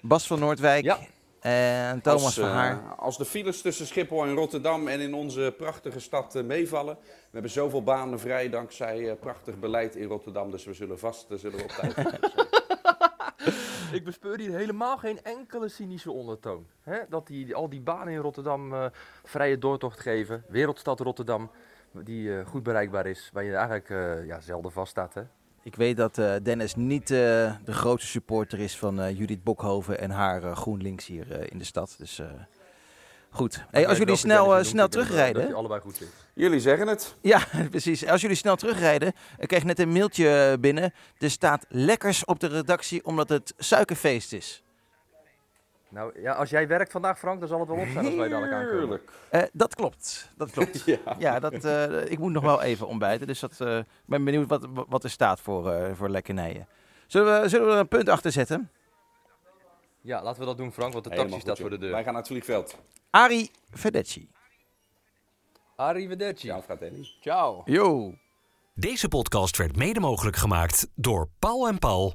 Bas 0.01 0.27
van 0.27 0.39
Noordwijk. 0.39 0.85
Ja. 0.85 0.99
En 1.47 2.01
Thomas 2.01 2.25
als, 2.25 2.35
van 2.35 2.45
eh, 2.45 2.55
Haar. 2.55 2.95
als 2.97 3.19
de 3.19 3.25
files 3.25 3.63
tussen 3.63 3.87
Schiphol 3.87 4.25
en 4.25 4.35
Rotterdam 4.35 4.89
en 4.89 5.01
in 5.01 5.15
onze 5.15 5.55
prachtige 5.57 6.01
stad 6.01 6.35
eh, 6.35 6.43
meevallen. 6.43 6.97
We 7.03 7.29
hebben 7.31 7.51
zoveel 7.51 7.83
banen 7.83 8.21
vrij 8.21 8.49
dankzij 8.51 9.11
eh, 9.11 9.17
prachtig 9.21 9.59
beleid 9.59 9.95
in 9.97 10.09
Rotterdam. 10.09 10.51
Dus 10.51 10.65
we 10.65 10.75
zullen 10.75 10.99
vast 10.99 11.31
eh, 11.31 11.39
zullen 11.39 11.59
we 11.59 11.65
op 11.65 11.71
tijd 11.71 11.93
zijn. 11.95 12.21
Ik 13.93 14.05
bespeur 14.05 14.39
hier 14.39 14.57
helemaal 14.57 14.97
geen 14.97 15.23
enkele 15.23 15.69
cynische 15.69 16.11
ondertoon. 16.13 16.67
Hè? 16.81 16.99
Dat 17.09 17.27
die, 17.27 17.55
al 17.55 17.69
die 17.69 17.81
banen 17.81 18.13
in 18.13 18.21
Rotterdam 18.21 18.75
eh, 18.75 18.87
vrije 19.25 19.59
doortocht 19.59 20.01
geven. 20.01 20.45
Wereldstad 20.49 21.01
Rotterdam, 21.01 21.51
die 21.93 22.39
eh, 22.39 22.47
goed 22.47 22.63
bereikbaar 22.63 23.07
is. 23.07 23.31
Waar 23.33 23.45
je 23.45 23.55
eigenlijk 23.55 23.91
eh, 23.91 24.27
ja, 24.27 24.41
zelden 24.41 24.73
vast 24.73 24.91
staat. 24.91 25.15
Hè? 25.15 25.23
Ik 25.67 25.75
weet 25.77 25.97
dat 25.97 26.19
eh, 26.19 26.35
Dennis 26.43 26.75
niet 26.75 27.11
eh, 27.11 27.17
de 27.65 27.73
grootste 27.73 28.11
supporter 28.11 28.59
is 28.59 28.77
van 28.79 29.01
eh, 29.01 29.19
Judith 29.19 29.45
Bokhoven 29.45 30.01
en 30.01 30.11
haar 30.11 30.57
GroenLinks 30.57 31.07
hier 31.07 31.33
eh, 31.33 31.47
in 31.51 31.59
de 31.59 31.65
stad. 31.65 31.95
Dus 31.99 32.19
eh, 32.19 32.27
goed. 33.31 33.65
Hey, 33.71 33.87
als 33.87 33.99
jullie 33.99 34.17
snel, 34.17 34.45
snel 34.45 34.63
dat- 34.63 34.75
Dat 34.75 34.91
terugrijden. 34.91 35.47
je 35.49 35.55
allebei 35.55 35.81
goed 35.81 35.97
zit. 35.97 36.09
Jullie 36.35 36.61
zeggen 36.61 36.87
het. 36.87 37.15
Ja, 37.21 37.41
precies. 37.71 38.07
Als 38.07 38.21
jullie 38.21 38.37
snel 38.37 38.57
terugrijden, 38.57 39.13
ik 39.39 39.49
kreeg 39.49 39.65
net 39.65 39.79
een 39.79 39.93
mailtje 39.93 40.57
binnen. 40.61 40.93
Er 41.19 41.31
staat 41.31 41.65
lekkers 41.69 42.25
op 42.25 42.41
de 42.41 42.47
redactie 42.47 43.05
omdat 43.05 43.29
het 43.29 43.55
suikerfeest 43.59 44.33
is. 44.33 44.63
Nou 45.97 46.21
ja, 46.21 46.33
als 46.33 46.51
jij 46.51 46.69
werkt 46.69 46.93
vandaag 46.93 47.19
Frank, 47.19 47.41
dan 47.41 47.49
zal 47.49 47.61
het 47.61 47.69
wel 47.69 47.79
op 47.79 47.89
zijn 47.89 48.05
als 48.05 48.15
wij 48.15 48.29
dadelijk 48.29 48.53
aankomen. 48.53 48.79
Heerlijk. 48.79 49.11
Eh, 49.31 49.43
dat 49.53 49.75
klopt. 49.75 50.31
Dat 50.37 50.51
klopt. 50.51 50.85
Ja. 50.87 50.99
Ja, 51.19 51.39
dat, 51.39 51.65
eh, 51.65 52.11
ik 52.11 52.19
moet 52.19 52.33
nog 52.33 52.43
wel 52.43 52.63
even 52.63 52.87
ontbijten. 52.87 53.27
Dus 53.27 53.41
dat, 53.41 53.61
eh, 53.61 53.79
ik 53.79 53.85
ben 54.07 54.25
benieuwd 54.25 54.49
wat, 54.49 54.67
wat 54.89 55.05
er 55.05 55.11
staat 55.11 55.41
voor, 55.41 55.73
eh, 55.73 55.95
voor 55.95 56.09
lekkernijen. 56.09 56.69
Zullen 57.07 57.43
we, 57.43 57.49
zullen 57.49 57.67
we 57.67 57.73
er 57.73 57.79
een 57.79 57.89
punt 57.89 58.09
achter 58.09 58.33
zetten? 58.33 58.71
Ja, 60.01 60.23
laten 60.23 60.41
we 60.41 60.47
dat 60.47 60.57
doen 60.57 60.73
Frank, 60.73 60.93
want 60.93 61.05
de 61.05 61.11
taxi 61.11 61.41
staat 61.41 61.59
voor 61.59 61.71
de 61.71 61.79
deur. 61.79 61.91
Wij 61.91 62.03
gaan 62.03 62.13
naar 62.13 62.23
het 62.23 62.31
vliegveld. 62.31 62.79
Ari 63.11 63.51
Fedecci. 63.71 64.31
Arrivederci. 65.77 66.47
Ciao, 66.47 66.63
fratelli. 66.63 67.09
Ciao. 67.21 67.63
Yo. 67.65 68.15
Deze 68.75 69.09
podcast 69.09 69.57
werd 69.57 69.77
mede 69.77 70.01
mogelijk 70.01 70.37
gemaakt 70.37 70.89
door 70.95 71.29
Paul 71.39 71.69
en 71.69 71.79
Paul 71.79 72.15